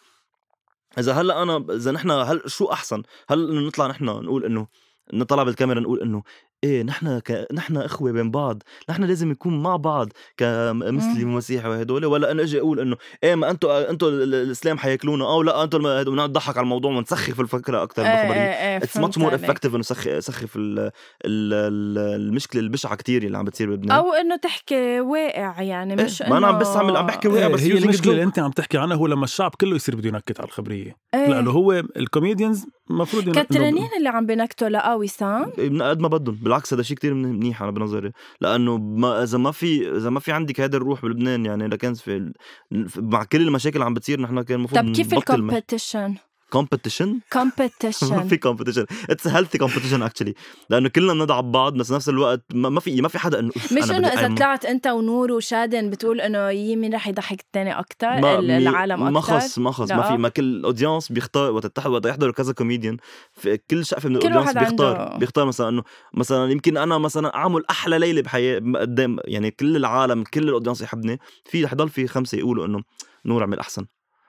إذا 0.98 1.12
هلأ 1.12 1.42
أنا 1.42 1.66
إذا 1.70 1.92
نحن 1.92 2.11
هل 2.11 2.42
شو 2.46 2.64
أحسن؟ 2.64 3.03
هل 3.29 3.51
انه 3.51 3.66
نطلع 3.66 3.87
نحن 3.87 4.05
نقول 4.05 4.44
إنه 4.44 4.66
نطلع 5.12 5.42
بالكاميرا 5.42 5.81
نقول 5.81 6.01
إنه 6.01 6.22
إيه 6.64 6.83
نحن 6.83 7.18
ك... 7.18 7.47
نحن 7.53 7.77
إخوة 7.77 8.12
بين 8.12 8.31
بعض 8.31 8.62
نحن 8.90 9.05
لازم 9.05 9.29
نكون 9.31 9.62
مع 9.62 9.77
بعض 9.77 10.09
كمسلم 10.37 11.33
ومسيحي 11.35 11.68
وهدول 11.68 12.05
ولا 12.05 12.31
أنا 12.31 12.42
أجي 12.42 12.61
أقول 12.61 12.81
إنه 12.81 12.97
إيه 13.25 13.35
ما 13.35 13.51
أنتم 13.51 13.68
أنتم 13.71 14.07
ال- 14.07 14.35
الإسلام 14.35 14.79
حياكلونا 14.79 15.25
أو 15.25 15.42
لا 15.42 15.64
أنتم 15.64 15.87
الم- 15.87 16.03
بدنا 16.05 16.27
نضحك 16.27 16.57
على 16.57 16.64
الموضوع 16.64 16.90
ونسخف 16.92 17.40
الفكرة 17.40 17.83
أكثر 17.83 18.03
إيه 18.03 18.09
بالخبريه 18.14 18.40
إيه 18.40 18.68
إيه 18.71 18.77
it's 18.77 18.97
much 18.97 19.18
more. 19.18 19.35
effective 19.35 19.75
إنه 19.75 19.83
سخ 19.83 20.18
سخف 20.18 20.57
ال... 20.57 20.79
ال... 20.79 20.90
ال... 21.25 21.99
المشكلة 22.21 22.62
البشعه 22.62 22.94
كتير 22.97 23.23
اللي 23.23 23.38
عم 23.38 23.44
بتصير 23.44 23.71
بلبنان 23.71 23.99
أو 23.99 24.12
إنه 24.12 24.37
تحكي 24.37 25.01
واقع 25.01 25.62
يعني 25.62 25.99
إيه، 25.99 26.05
مش 26.05 26.23
ما 26.23 26.38
أنا 26.38 26.47
عم 26.47 26.59
بس 26.59 26.66
إنه- 26.66 26.77
عم 26.77 26.97
عم 26.97 27.07
بحكي 27.07 27.29
واقع 27.29 27.47
إيه، 27.47 27.53
بس 27.55 27.61
هي 27.62 27.81
joke. 27.81 28.07
اللي 28.09 28.23
أنت 28.23 28.38
عم 28.38 28.51
تحكي 28.51 28.79
عنها 28.79 28.97
هو 28.97 29.07
لما 29.07 29.25
الشعب 29.25 29.55
كله 29.61 29.77
يصير 29.77 29.97
بده 29.97 30.09
ينكت 30.09 30.40
على 30.40 30.47
الخبرية 30.49 30.97
إيه. 31.14 31.29
لأنه 31.29 31.51
هو 31.51 31.73
ال 31.97 32.04
comedians 32.04 32.66
المفروض 32.90 33.27
ين- 33.29 33.33
كترانين 33.42 33.88
اللي 33.98 34.09
عم 34.09 34.27
بينكتوا 34.27 34.68
لقاوي 34.68 35.07
سام؟ 35.07 35.53
من 35.59 35.83
قد 35.83 36.01
ما 36.01 36.09
بدهم. 36.09 36.35
بالعكس 36.42 36.74
هذا 36.74 36.83
شيء 36.83 36.96
كتير 36.96 37.14
من- 37.14 37.33
منيح 37.37 37.62
أنا 37.62 37.70
بنظري. 37.70 38.12
لأنه 38.40 38.77
ما 38.79 39.22
إذا 39.22 39.38
ما 39.38 39.51
في 39.51 39.96
إذا 39.96 40.11
ما 40.11 40.20
في 40.20 40.33
عندك 40.33 40.61
هذا 40.61 40.77
الروح 40.77 41.03
بلبنان 41.03 41.46
يعني 41.46 41.68
لكان 41.68 41.94
في 41.94 42.33
مع 42.96 43.24
كل 43.24 43.40
المشاكل 43.40 43.77
اللي 43.77 43.85
عم 43.85 43.94
بتصير 43.94 44.20
نحن 44.20 44.42
كان 44.42 44.59
المفروض 44.59 44.81
طب 44.81 44.92
كيف 44.92 45.14
ال 45.14 45.22
competition؟ 45.22 46.14
competition 46.51 47.09
ما 47.13 47.21
competition 47.33 48.29
في 48.29 48.37
competition 48.37 48.87
it's 49.11 49.27
healthy 49.27 49.59
competition 49.59 50.03
actually 50.03 50.35
لأنه 50.71 50.89
كلنا 50.89 51.13
بندعم 51.13 51.53
بعض 51.53 51.75
بس 51.75 51.93
نفس 51.93 52.09
الوقت 52.09 52.43
ما 52.55 52.69
ما 52.69 52.81
في 52.81 53.01
ما 53.03 53.09
في 53.09 53.19
حدا 53.19 53.39
انه 53.39 53.51
مش 53.73 53.91
إنه 53.91 54.09
إذا 54.09 54.35
طلعت 54.35 54.65
أنت 54.65 54.87
ونور 54.87 55.33
وشادن 55.33 55.91
بتقول 55.91 56.21
إنه 56.21 56.51
يي 56.51 56.77
مين 56.77 56.95
رح 56.95 57.09
يضحك 57.09 57.41
الثاني 57.41 57.79
أكثر 57.79 58.21
ما 58.21 58.39
العالم 58.39 59.13
ما 59.13 59.19
أكثر 59.19 59.41
خص 59.41 59.59
ما 59.59 59.71
خص. 59.71 59.91
ما 59.93 60.03
في 60.03 60.17
ما 60.17 60.29
كل 60.29 60.43
ال 60.42 60.50
audience 60.50 61.12
بيختار 61.13 61.51
وقت 61.53 61.87
وقت 61.87 62.07
يحضروا 62.07 62.33
كذا 62.33 62.53
كوميديان 62.53 62.97
في 63.33 63.57
كل 63.71 63.85
شقفة 63.87 64.09
من 64.09 64.17
ال 64.16 64.21
audience 64.21 64.53
بيختار 64.59 64.97
عنده- 64.97 65.17
بيختار 65.19 65.45
مثلا 65.47 65.69
انه 65.69 65.83
مثلا 66.15 66.51
يمكن 66.53 66.77
أنا 66.77 66.99
مثلا 66.99 67.35
أعمل 67.35 67.63
أحلى 67.71 67.99
ليلة 67.99 68.23
بحياتي 68.23 68.65
قدام 68.79 69.17
يعني 69.25 69.51
كل 69.51 69.77
العالم 69.77 70.25
كل 70.25 70.43
ال 70.49 70.52
audience 70.52 70.81
يحبني. 70.83 71.19
في 71.45 71.65
رح 71.65 71.73
يضل 71.73 71.89
في 71.89 72.07
خمسة 72.07 72.39
يقولوا 72.39 72.67
إنه 72.67 72.83
نور 73.27 73.43
عمل 73.43 73.59
أحسن. 73.59 73.87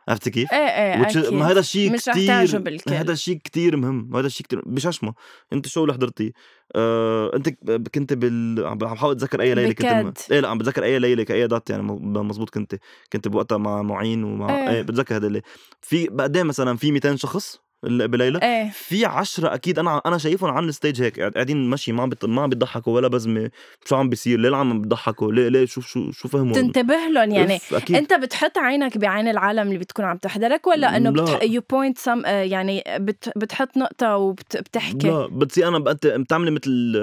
عرفت 0.09 0.29
كيف؟ 0.29 0.53
إيه 0.53 0.57
إيه 0.59 1.03
is- 1.03 1.17
أكيد. 1.17 1.33
ما 1.33 1.51
هذا 1.51 1.59
الشيء 1.59 1.91
مش 1.93 2.05
كتير. 2.05 2.99
هذا 3.01 3.11
الشيء 3.11 3.35
كتير 3.43 3.77
مهم 3.77 4.15
هذا 4.15 4.27
الشيء 4.27 4.45
كتير 4.47 4.61
بششمة 4.65 5.13
أنت 5.53 5.67
شو 5.67 5.81
اللي 5.81 5.93
حضرتيه 5.93 6.31
آه، 6.75 7.31
أنت 7.35 7.49
كنت 7.95 8.13
بال 8.13 8.65
عم 8.67 8.77
بحاول 8.77 9.15
اتذكر 9.15 9.41
أي 9.41 9.55
ليلة 9.55 9.73
كنت. 9.73 9.85
م... 9.85 10.13
إيه 10.31 10.39
لا 10.39 10.49
عم 10.49 10.57
بتذكر 10.57 10.83
أي 10.83 10.99
ليلة 10.99 11.23
كأي 11.23 11.47
date 11.47 11.69
يعني 11.69 11.83
مزبوط 12.03 12.49
كنت 12.49 12.75
كنت 13.13 13.27
بوقتها 13.27 13.57
مع 13.57 13.81
معين 13.81 14.23
ومع 14.23 14.49
إيه. 14.49 14.69
إيه, 14.69 14.81
بتذكر 14.81 15.15
هذا 15.15 15.27
اللي 15.27 15.41
في 15.81 16.07
قدام 16.07 16.47
مثلا 16.47 16.77
في 16.77 16.91
200 16.91 17.15
شخص 17.15 17.59
بليلة؟ 17.83 18.39
إيه. 18.43 18.69
في 18.73 19.05
عشرة 19.05 19.53
أكيد. 19.53 19.79
أنا 19.79 20.01
أنا 20.05 20.17
شايفهم 20.17 20.49
على 20.51 20.65
ال 20.65 20.71
stage 20.71 21.01
هيك. 21.01 21.19
قاعد- 21.19 21.31
قاعدين 21.33 21.69
ماشي 21.69 21.91
ما 21.91 22.03
عم 22.03 22.09
ما 22.23 22.41
عم 22.41 22.49
بيضحكوا 22.49 22.95
ولا 22.95 23.07
بزمه 23.07 23.49
شو 23.85 23.95
عم 23.95 24.09
بيصير؟ 24.09 24.39
ليه 24.39 24.55
عم 24.55 24.81
بيضحكوا؟ 24.81 25.31
ليه 25.31 25.47
ليه 25.47 25.65
شو 25.65 25.81
شو 25.81 26.11
شو 26.11 26.27
فهموا 26.27 26.53
تنتبه 26.55 26.95
لهم 26.95 27.31
يعني. 27.31 27.55
أف، 27.55 27.73
أكيد. 27.73 27.95
أنت 27.95 28.13
بتحط 28.13 28.57
عينك 28.57 28.97
بعين 28.97 29.27
العالم 29.27 29.67
اللي 29.67 29.77
بتكون 29.77 30.05
عم 30.05 30.17
تحضرك 30.17 30.67
ولا 30.67 30.97
إنه. 30.97 31.09
بتح... 31.11 31.43
you 31.43 31.61
point 31.69 31.97
some 31.97 32.21
يعني 32.25 32.83
بت... 32.89 33.29
بتحط 33.37 33.77
نقطة 33.77 34.17
وبتحكي 34.17 35.07
لا 35.07 35.27
بتصير 35.31 35.67
أنا 35.67 35.79
بتعملي 36.05 36.51
مثل 36.51 36.93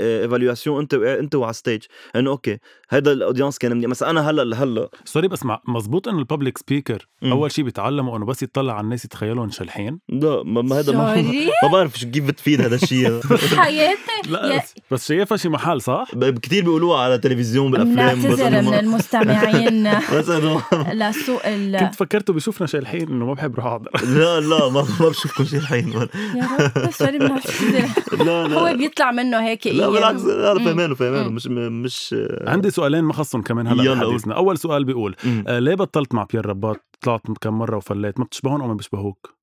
évaluation 0.00 0.80
انت 0.80 0.94
انت 0.94 1.34
وعلى 1.34 1.52
stage 1.52 1.82
انه 2.16 2.30
okay 2.30 2.58
هذا 2.90 3.12
ال 3.12 3.17
audience 3.17 3.58
كان 3.58 3.76
منيح 3.76 3.90
مثلا 3.90 4.10
أنا 4.10 4.30
هلا 4.30 4.62
هلأ 4.62 4.88
sorry 5.04 5.28
بس 5.28 5.44
مع 5.44 5.60
مزبوط 5.68 6.08
إنه 6.08 6.18
ال 6.18 6.24
public 6.24 6.58
speaker. 6.58 7.08
أول 7.24 7.52
شيء 7.52 7.64
بيتعلموا 7.64 8.16
إنه 8.16 8.26
بس 8.26 8.42
يطلع 8.42 8.72
على 8.72 8.84
الناس 8.84 9.04
يتخيلهم 9.04 9.50
شلحين 9.50 9.98
لا 10.08 10.42
ما 10.44 10.62
ما 10.62 10.78
هذا 10.78 10.92
ما, 10.92 11.14
sorry؟ 11.14 11.46
ما 11.62 11.68
بعرف 11.72 11.98
شو 11.98 12.10
كيف 12.10 12.24
بتفيد 12.24 12.60
هذا 12.60 12.74
الشيء 12.74 13.20
حياتي 13.56 13.98
لا 14.28 14.58
بس- 14.58 14.74
بس 14.90 15.08
شايفها 15.08 15.36
شي 15.36 15.48
محل 15.48 15.80
صح؟ 15.80 16.06
كثير 16.42 16.64
بيقولوها 16.64 17.00
على 17.00 17.14
التلفزيون 17.14 17.70
بالأفلام 17.70 18.18
بس 18.18 18.24
بنعتذر 18.24 18.50
من 18.62 18.64
ما- 18.70 18.80
المستمعين 18.80 19.90
بس 20.14 20.28
انه 20.28 20.62
لسوق 20.92 21.46
ال 21.46 21.76
كنت 21.80 21.94
فكرته 21.94 22.32
بيشوفنا 22.32 22.66
شالحين 22.66 23.08
إنه 23.08 23.26
ما 23.26 23.34
بحب 23.34 23.54
روح 23.56 23.66
أحضر 23.66 23.90
لا 24.04 24.40
لا 24.40 24.68
ما 24.68 24.86
ما 25.00 25.08
بشوفكم 25.08 25.44
شيء 25.44 25.58
الحين 25.58 25.96
ولا- 25.96 26.08
يا 26.36 26.48
رب 26.86 26.90
سوري 26.90 27.18
لا 27.18 28.48
لا 28.48 28.54
هو 28.58 28.76
بيطلع 28.76 29.10
منه 29.12 29.38
هيك 29.46 29.66
لا. 29.66 29.86
بالعكس. 29.92 30.20
فهمانه 30.64 30.94
فهمانه. 30.94 31.28
مش 31.28 31.46
مش 31.46 32.14
عندي 32.46 32.70
سؤالين 32.70 33.04
ما 33.04 33.12
خصهم 33.12 33.42
كمان 33.42 33.66
هلا 33.66 33.84
يلا 33.84 34.04
بحديثنا 34.06 34.34
أول 34.36 34.58
سؤال 34.58 34.84
بيقول. 34.84 35.16
آه 35.46 35.58
ليه 35.58 35.74
بطلت 35.74 36.14
مع 36.14 36.26
بيير 36.32 36.46
رباط 36.46 36.80
طلعت 37.00 37.20
كم 37.40 37.58
مرة 37.58 37.76
وفليت 37.76 38.18
ما 38.18 38.24
بتشبهون 38.24 38.60
أو 38.60 38.66
ما 38.68 38.74
بيشبهوك 38.74 39.34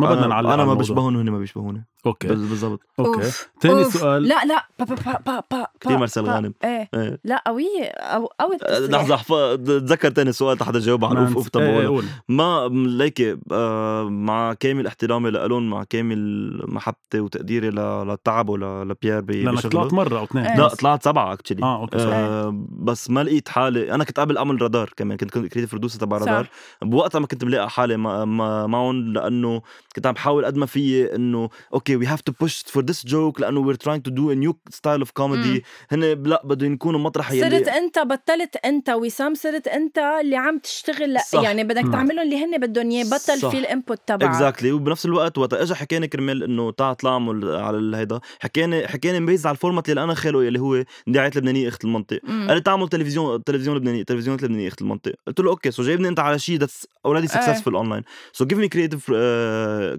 ما 0.00 0.10
بدنا 0.10 0.24
أنا- 0.24 0.28
نعلق 0.28 0.50
أنا 0.50 0.64
ما. 0.64 0.74
بشبههم 0.74 1.16
وهن 1.16 1.30
ما 1.30 1.38
بيشبهوني 1.38 1.86
أوكي 2.06 2.28
بال- 2.28 2.36
بالضبط 2.46 2.80
أوكي 2.98 3.24
أوف، 3.24 3.48
ثاني 3.62 3.84
أوف. 3.84 3.92
سؤال 3.94 4.22
لا 4.22 4.44
لا 4.44 4.66
با 4.78 4.84
با 4.84 4.94
با 4.94 5.18
با 5.26 5.42
با 5.50 5.66
با- 5.86 5.96
مرسل 5.96 6.22
با- 6.22 6.32
غانم. 6.32 6.54
إيه 6.64 6.88
إيه 6.94 7.18
لا 7.24 7.42
قوية 7.46 7.84
أو 7.84 8.30
أو 8.40 8.52
لحظة 8.88 9.16
أحف- 9.16 9.56
تذكر 9.66 10.10
تاني 10.10 10.32
سؤال 10.32 10.62
حدا 10.62 10.78
جاوب 10.78 11.04
عن 11.04 11.16
أوف 11.16 11.36
أوف 11.36 11.48
قول. 11.86 12.04
ما 12.28 12.68
ليكي 12.86 13.36
آه 13.52 14.04
مع 14.08 14.52
كامل 14.52 14.86
احترامي 14.86 15.30
لألون 15.30 15.70
مع 15.70 15.84
كامل 15.84 16.50
محبتي 16.68 17.20
وتقديري 17.20 17.70
ل- 17.70 17.74
للتعب 18.08 18.48
ولبيير 18.48 19.20
ب- 19.20 19.30
لانك 19.30 19.54
بشغله 19.58 19.70
طلعت 19.80 19.92
مرة 19.92 20.18
أو 20.18 20.24
اثنين 20.24 20.44
إيه. 20.44 20.58
لا. 20.58 20.68
طلعت 20.68 21.04
سبعة 21.04 21.32
اكشلي 21.32 21.62
آه 21.62 21.80
أوكي. 21.80 21.98
آه 21.98 22.64
بس 22.70 23.10
ما 23.10 23.24
لقيت 23.24 23.48
حالي 23.48 23.94
أنا 23.94 24.04
كنت 24.04 24.20
قبل 24.20 24.38
اعمل 24.38 24.62
رادار 24.62 24.90
كمان 24.96 25.16
كنت 25.16 25.30
كريتيف 25.30 25.70
برودوسر 25.70 26.00
تبع 26.00 26.18
صح. 26.18 26.26
رادار 26.28 26.46
بوقتها 26.82 27.18
ما 27.18 27.26
كنت 27.26 27.44
ملاقي 27.44 27.70
حالي 27.70 27.96
مع 27.96 28.24
مع- 28.24 28.66
معهم 28.66 29.12
لأنه 29.12 29.62
كنت 29.96 30.06
عم 30.06 30.12
بحاول 30.14 30.44
قد 30.44 30.56
ما 30.56 30.66
فيي 30.66 31.14
إنه 31.14 31.48
okay 31.74 31.91
we 31.96 32.06
have 32.06 32.20
to 32.20 32.32
push 32.40 32.62
for 32.66 32.84
this 32.84 33.06
joke 33.06 33.40
لأنه 33.40 33.60
we're 33.60 33.74
trying 33.74 34.02
to 34.02 34.10
do 34.10 34.32
a 34.32 34.34
new 34.34 34.58
style 34.70 35.00
of 35.00 35.10
comedy 35.10 35.64
هن 35.90 36.00
لا 36.00 36.42
بدهم 36.44 36.72
يكونوا 36.72 37.00
مطرح 37.00 37.30
صرت 37.32 37.42
يلي 37.42 37.56
أنت 37.56 37.98
بطلت 37.98 38.56
أنت 38.64 38.90
وسام 38.90 39.34
صرت 39.34 39.68
أنت 39.68 39.98
اللي 39.98 40.36
عم 40.36 40.58
تشتغل 40.58 41.12
لا 41.12 41.20
صح. 41.28 41.42
يعني 41.42 41.64
بدك. 41.64 41.92
تعملهم 41.92 42.18
اللي 42.18 42.44
هن 42.44 42.58
بدهم 42.58 42.90
إياه 42.90 43.04
بطل 43.04 43.38
صح. 43.38 43.50
في 43.50 43.58
ال 43.58 43.65
input 43.65 44.00
تبعك 44.06 44.30
exactly 44.30 44.72
وبنفس 44.72 45.06
الوقت 45.06 45.38
وقت 45.38 45.54
اجى 45.54 45.74
حكاني 45.74 46.08
كرمال 46.08 46.42
إنه 46.42 46.70
تعال 46.70 46.90
اطلع 46.90 47.10
اعمل 47.12 47.48
على 47.56 47.96
هيدا 47.96 48.20
حكاني 48.40 48.88
حكاني 48.88 49.20
مبيز 49.20 49.46
على 49.46 49.54
ال 49.54 49.59
format 49.59 49.88
اللي 49.88 50.04
أنا 50.04 50.14
خالقه 50.14 50.48
اللي 50.48 50.60
هو 50.60 50.84
دعايات 51.06 51.36
لبنانية 51.36 51.68
إخت 51.68 51.84
المنطق. 51.84 52.20
قال 52.26 52.54
لي 52.54 52.60
تعمل 52.60 52.88
تلفزيون 52.88 53.44
تلفزيون 53.44 53.76
لبناني 53.76 54.04
تلفزيونات 54.04 54.42
لبنانية 54.42 54.68
إخت 54.68 54.82
المنطق 54.82 55.12
قلت 55.26 55.40
له 55.40 55.50
okay 55.50 55.70
so 55.70 55.82
جايبني 55.82 56.08
أنت 56.08 56.20
على 56.20 56.38
شيء 56.38 56.58
that's 56.58 56.86
already. 57.06 57.28
successful 57.28 57.74
online 57.74 58.02
so 58.32 58.44
give 58.44 58.58
me 58.58 58.68
creative 58.68 59.12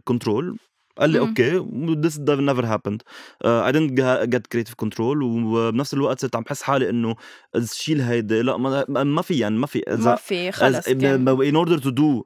control 0.04 0.58
قال 1.00 1.10
لي 1.10 1.20
okay 1.20 1.66
this 2.02 2.20
never 2.20 2.66
happened 2.66 3.02
I 3.46 3.74
didn't 3.74 3.92
get 4.24 4.48
creative 4.48 4.74
control 4.74 5.24
وبنفس 5.24 5.94
الوقت 5.94 6.22
صرت 6.22 6.36
عم 6.36 6.44
بحس 6.44 6.62
حالي 6.62 6.90
إنه 6.90 7.16
شيل 7.72 8.02
هيدي 8.02 8.42
لا 8.42 8.58
ما 8.88 9.22
في 9.22 9.40
يعني 9.40 9.58
ما 9.58 9.68
في 9.68 9.84
ما 9.90 10.16
في 10.16 10.52
خلص 10.52 10.88
in 10.88 11.56
order 11.56 11.78
to 11.78 11.90
do 11.90 12.24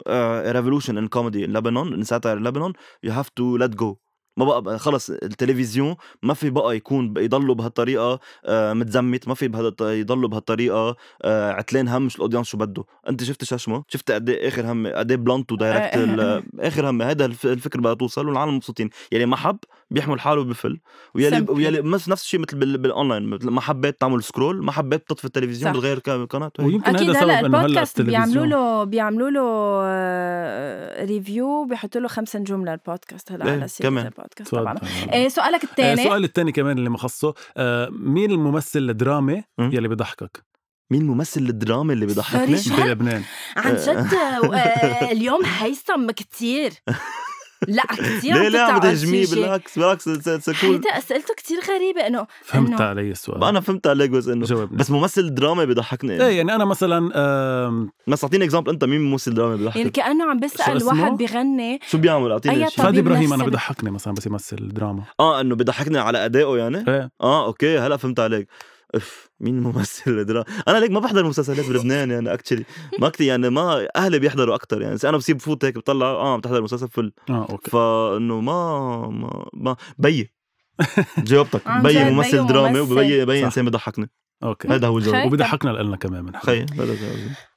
revolution 0.52 0.98
in 0.98 1.08
comedy 1.08 1.46
in 1.46 1.54
لبنان 1.58 1.93
in 1.93 2.04
satire 2.04 2.39
لبنان 2.39 2.73
you 3.04 3.12
have 3.12 3.30
to 3.30 3.58
let 3.58 3.76
go 3.76 3.96
ما 4.38 4.60
بقى 4.60 4.80
خلص 4.80 5.10
التلفزيون 5.10 5.95
ما 6.23 6.34
في 6.34 6.50
بقى 6.50 6.76
يكون 6.76 7.13
يضلوا 7.17 7.56
بهالطريقة 7.56 8.19
آه 8.45 8.73
متزمت 8.73 9.28
ما 9.28 9.34
في 9.34 9.45
يضلوا 9.82 10.30
بهالطريقة 10.30 10.95
آه 11.23 11.52
عتلان 11.52 11.88
همش 11.88 12.15
ال 12.15 12.19
audience 12.19 12.48
شو 12.47 12.58
بده. 12.58 12.84
أنت 13.10 13.23
شفت 13.23 13.43
ششمة؟ 13.43 13.84
شفت 13.88 14.12
قد 14.12 14.30
إيه 14.30 14.47
آخر 14.47 14.71
هم 14.71 14.88
قد 14.88 15.12
إيه 15.12 15.17
blunt 15.17 15.52
و 15.52 15.58
direct 15.58 15.96
ال- 15.95 16.43
آخر 16.60 16.89
هم 16.89 17.02
هذا 17.02 17.26
الف- 17.26 17.45
الفكر 17.45 17.80
بقى 17.82 17.95
توصل 17.95 18.28
والعالم 18.28 18.56
مبسوطين. 18.56 18.89
يلي 19.12 19.26
ما 19.26 19.36
حب 19.36 19.58
بيحمل 19.89 20.19
حاله 20.19 20.43
بفل 20.43 20.80
ويلي 21.15 21.38
Simply. 21.45 21.50
ويلي 21.50 21.82
نفس 21.82 22.10
نفس 22.10 22.23
الشيء 22.23 22.39
مثل 22.39 22.58
بال- 22.58 22.78
بالاونلاين 22.78 23.23
مثل 23.23 23.50
ما 23.50 23.62
حبيت 23.62 24.02
تعمل 24.02 24.23
scroll 24.24 24.63
ما 24.65 24.71
حبيت 24.71 25.10
تطفي 25.10 25.26
التلفزيون 25.26 25.73
صح. 25.73 25.80
بتغير 25.80 26.00
قناة. 26.26 26.52
ويمكن 26.60 26.95
أكيد 26.95 27.10
هذا 27.10 27.19
هلأ 27.23 27.36
سبب 27.38 27.45
إنه 27.45 27.58
هلأ 27.58 27.65
البودكاست 27.65 28.02
بيعملوا 28.02 28.45
له 28.45 28.84
بيعملوا 28.84 29.30
له 29.30 29.41
آه، 29.84 31.06
review 31.06 31.65
بيحطوا 31.65 32.02
له 32.02 32.08
خمس 32.08 32.36
نجوم 32.36 32.65
للبودكاست 32.65 33.32
هلأ 33.32 33.45
إيه، 33.45 33.52
على 33.52 33.67
سيرة 33.67 33.89
كمان. 33.89 34.06
البودكاست. 34.06 34.52
طبعا 34.56 34.76
إيه 35.13 35.28
سؤالك 35.30 35.62
آه، 35.63 35.67
الثاني 35.69 35.93
السؤال 36.04 36.23
الثاني 36.23 36.52
كمان 36.52 36.78
اللي 36.78 36.89
مخصصه 36.89 37.34
آه 37.58 37.89
مين 37.91 38.32
الممثل 38.32 38.80
الدرامي. 38.80 39.43
يلي 39.60 39.88
بضحكك 39.88 40.47
مين 40.91 41.08
ممثل 41.08 41.41
الدراما 41.41 41.93
اللي 41.93 42.06
هاد؟ 42.06 42.50
بلبنان 42.78 43.23
عن 43.58 43.76
جد 43.76 43.88
آه، 44.54 45.12
اليوم 45.12 45.41
هيثم 45.45 46.12
كتير 46.12 46.71
لا 47.67 47.84
كتير 47.86 48.34
ليه 48.38 48.48
ليه 48.50 48.60
عم 48.60 48.80
تهجميه. 48.80 49.28
بالعكس؟ 49.28 49.80
بالعكس 49.80 50.04
سكول 50.30 50.82
أسئلته 50.98 51.34
كتير 51.38 51.58
غريبة 51.70 52.08
انه 52.08 52.28
فهمت 52.43 52.78
إنه- 52.78 52.82
علي 52.82 53.12
السؤال. 53.12 53.43
أنا 53.43 53.60
فهمت 53.60 53.88
عليك 53.88 54.10
بس 54.10 54.28
انه 54.28 54.67
بس 54.72 54.91
ممثل 54.91 55.34
دراما 55.36 55.65
بضحكني 55.65 56.13
إيه 56.26 56.38
يعني 56.38 56.56
أنا 56.56 56.65
مثلا 56.65 57.12
آم، 57.15 57.91
بس 58.08 58.24
أعطيني 58.24 58.46
example 58.46 58.70
أنت 58.72 58.84
مين 58.86 59.02
ممثل 59.02 59.34
دراما 59.34 59.56
يعني 59.56 59.63
بضحكك 59.65 59.91
كأنه 59.91 60.26
عم 60.30 60.43
اسمه؟ 60.43 61.02
واحد 61.04 61.17
بغني. 61.17 61.80
شو 61.89 61.98
بيعمل؟ 61.98 62.32
أعطيني 62.32 62.70
فادي 62.70 63.00
إبراهيم 63.00 63.34
أنا 63.34 63.36
نفسي. 63.36 63.50
بضحكني 63.52 63.91
مثلا 63.91 64.13
بس 64.13 64.26
يمثل 64.28 64.67
دراما. 64.74 65.04
آه 65.20 65.41
إنه 65.41 65.56
بضحكني 65.56 65.98
على 66.00 66.26
أدائه 66.26 66.58
يعني؟ 66.58 66.78
إيه. 66.88 67.12
آه 67.22 67.46
okay 67.46 67.80
هلأ 67.80 67.98
فهمت 67.98 68.20
عليك. 68.20 68.48
أف 68.95 69.30
مين 69.39 69.60
ممثل 69.60 70.12
الدراما 70.12 70.45
أنا 70.67 70.78
ليك 70.78 70.91
ما 70.91 71.00
بحضر 71.00 71.23
مسلسلات 71.28 71.65
بلبنان 71.65 72.12
يعني 72.12 72.34
actually 72.34 72.65
ما 73.00 73.10
كتير 73.10 73.28
يعني 73.28 73.50
ما 73.50 73.88
أهلي 73.95 74.19
بيحضروا 74.19 74.56
أكثر 74.56 74.82
يعني. 74.82 74.97
أنا 75.04 75.17
بصير 75.17 75.36
بفوت 75.36 75.65
هيك 75.65 75.78
بطلع 75.78 76.06
آه 76.06 76.34
عم 76.34 76.39
تحضر 76.41 76.62
مسلسل 76.62 76.88
فل 76.89 77.12
آه 77.30 77.47
okay. 77.50 77.72
فإنه 77.71 78.41
ما 78.41 79.08
ما, 79.10 79.45
ما 79.54 79.76
بي. 79.97 80.34
جاوبتك. 81.17 81.67
عن 81.67 81.84
بي 81.84 81.93
جد 81.93 82.04
بي 82.06 82.12
ممثل 82.12 82.47
درامي 82.47 82.80
ممثل. 82.82 82.91
وبي 82.93 83.26
بي 83.26 83.39
صح. 83.39 83.45
انسان 83.45 83.65
بضحكني 83.65 84.10
okay. 84.43 84.67
هذا 84.67 84.88
هو 84.88 84.97
الجواب. 84.97 85.21
خي. 85.21 85.28
وبضحكنا 85.28 85.69
لنا 85.69 85.95
كمان 85.95 86.23
من 86.23 86.36
خي 86.36 86.65
هذا. 86.80 86.95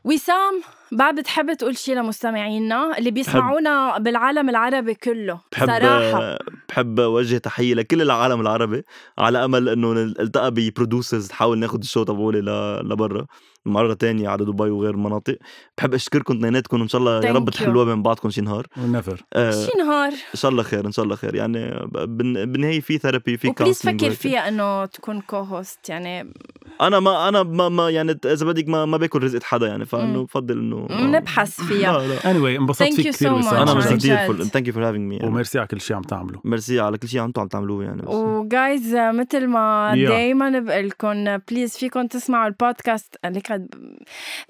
وسام 0.04 0.60
بعد 0.92 1.20
بتحب 1.20 1.52
تقول 1.52 1.76
شي 1.76 1.94
لمستمعينا 1.94 2.98
اللي 2.98 3.10
بيسمعونا 3.10 3.98
بالعالم 3.98 4.48
العربي 4.48 4.94
كله؟ 4.94 5.40
بحب 5.52 5.66
صراحة. 5.66 6.38
بحب 6.68 7.00
اوجه 7.00 7.38
تحية 7.38 7.74
لكل 7.74 8.02
العالم 8.02 8.40
العربي 8.40 8.82
على 9.18 9.44
أمل 9.44 9.68
إنه 9.68 9.92
نلتقى 9.92 10.50
ب 10.50 10.58
producers 10.58 11.30
نحاول 11.30 11.58
ناخذ 11.58 11.78
ال 11.78 11.83
show 11.83 12.02
تبعولي 12.02 12.40
لبرا. 12.84 13.26
مرة 13.66 13.94
تانية 13.94 14.28
على 14.28 14.44
دبي 14.44 14.70
وغير 14.70 14.96
مناطق 14.96 15.36
بحب 15.78 15.94
أشكركم 15.94 16.36
اثنيناتكم 16.36 16.82
ان 16.82 16.88
شاء 16.88 16.98
الله 17.00 17.24
يا 17.26 17.32
رب. 17.32 17.50
تحلوها 17.50 17.84
بين 17.84 18.02
بعضكم. 18.02 18.30
شي 18.30 18.40
نهار. 18.40 18.66
ونفر 18.82 19.22
آه 19.32 19.50
شي 19.50 19.78
نهار. 19.78 20.08
إن 20.12 20.34
شاء 20.34 20.50
الله 20.50 20.62
خير 20.62 20.86
إن 20.86 20.92
شاء 20.92 21.04
الله 21.04 21.16
خير. 21.16 21.34
يعني 21.34 21.88
بن- 21.92 22.52
بالنهاية 22.52 22.80
في 22.80 22.98
therapy 22.98 23.36
في 23.36 23.48
و 23.48 23.53
please 23.53 23.82
فكر. 23.82 24.10
فيها 24.10 24.48
إنه 24.48 24.86
تكون 24.86 25.20
co-host 25.20 25.88
يعني. 25.88 26.32
أنا 26.80 27.00
ما 27.00 27.28
أنا 27.28 27.42
ما, 27.42 27.68
ما 27.68 27.90
يعني 27.90 28.18
إذا 28.24 28.46
بدك 28.46 28.68
ما, 28.68 28.84
ما 28.84 28.96
باكل 28.96 29.22
رزقة 29.22 29.44
حدا 29.44 29.66
يعني 29.66 29.84
فإنه. 29.84 30.24
بفضل 30.24 30.58
إنه 30.58 30.86
نبحث 30.90 31.60
فيها. 31.60 31.92
لا 31.98 32.06
لا. 32.06 32.20
Anyway 32.20 32.58
انبسطت 32.60 32.92
فيك 32.94 33.08
كثير 33.08 33.42
so 33.42 33.52
أنا. 33.54 33.80
كثير 33.96 34.26
fun 34.26 34.46
thank 34.46 34.66
you 34.68 34.72
for 34.74 34.88
having 34.88 35.08
me 35.08 35.26
و 35.28 35.33
merci 35.33 35.58
على 35.58 35.68
كل 35.68 35.80
شيء 35.80 35.96
عم 35.96 36.02
تعمله 36.02 36.40
ميرسي 36.44 36.80
على 36.80 36.98
كل 36.98 37.08
شيء 37.08 37.24
أنتم 37.24 37.40
عم 37.42 37.48
تعملوه 37.48 37.84
يعني. 37.84 38.02
و 38.06 38.24
guys 38.24 38.94
مثل 38.96 39.46
ما. 39.46 39.94
دايما 39.94 40.58
بقول 40.58 40.88
لكم 40.88 41.36
please 41.50 41.76
فيكم 41.76 42.06
تسمعوا 42.06 42.46
البودكاست. 42.46 43.16
ليك 43.24 43.49
عد- 43.50 43.74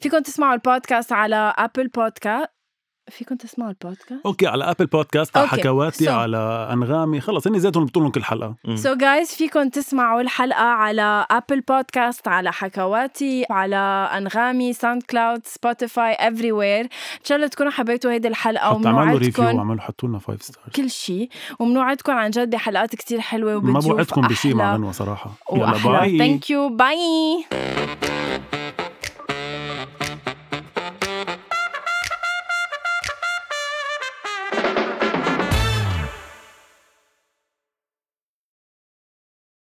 فيكم 0.03 0.19
تسمعوا 0.19 0.55
البودكاست 0.55 1.13
على 1.13 1.55
Apple 1.59 1.89
Podcast 1.89 2.51
فيكم 3.11 3.35
تسمعوا 3.37 3.71
البودكاست 3.71 4.27
أوكي 4.27 4.47
على 4.47 4.71
Apple 4.71 4.87
Podcast 4.87 5.37
على. 5.37 5.49
حكواتي 5.49 6.05
So. 6.07 6.09
على 6.09 6.69
أنغامي. 6.73 7.21
خلص 7.21 7.47
هني 7.47 7.59
ذاتهم 7.59 7.85
بطولهم 7.85 8.11
كل 8.11 8.25
حلقة. 8.25 8.55
so 8.75 8.95
guys 8.95 9.35
فيكم 9.35 9.69
تسمعوا 9.69 10.21
الحلقة 10.21 10.63
على 10.63 11.27
Apple 11.31 11.61
Podcast 11.61 12.29
على 12.29 12.53
حكواتي 12.53 13.45
على 13.51 13.77
أنغامي 14.17 14.73
SoundCloud 14.73 15.47
Spotify 15.47 16.13
everywhere 16.15 16.85
إن 16.85 17.25
شاء 17.25 17.37
الله 17.37 17.49
تكونوا 17.49 17.73
حبيتوا 17.73 18.11
هيدي 18.13 18.29
الحلقة 18.29 18.79
حتى 18.79 18.89
عملوا 18.89 19.19
review 19.19 19.45
وعملوا 19.45 19.81
حطوا 19.81 20.09
لنا 20.09 20.19
5 20.19 20.43
star 20.43 20.65
كل 20.77 20.91
شيء. 20.91 21.29
وبنوعدكم 21.59 22.13
عن 22.13 22.31
جد 22.31 22.51
بحلقات 22.51 22.97
كتير 22.97 23.21
حلوة 23.21 23.51
ما 23.53 23.57
وبنشوف 23.57 23.93
بوعدكم 23.93 24.21
بشيء 24.21 24.55
مع 24.55 24.75
غنوه 24.75 24.93
صراحة 24.93 25.31
يلا 25.53 25.73
bye 25.85 26.19
thank 26.19 26.51
you 26.51 26.69
bye 26.69 27.45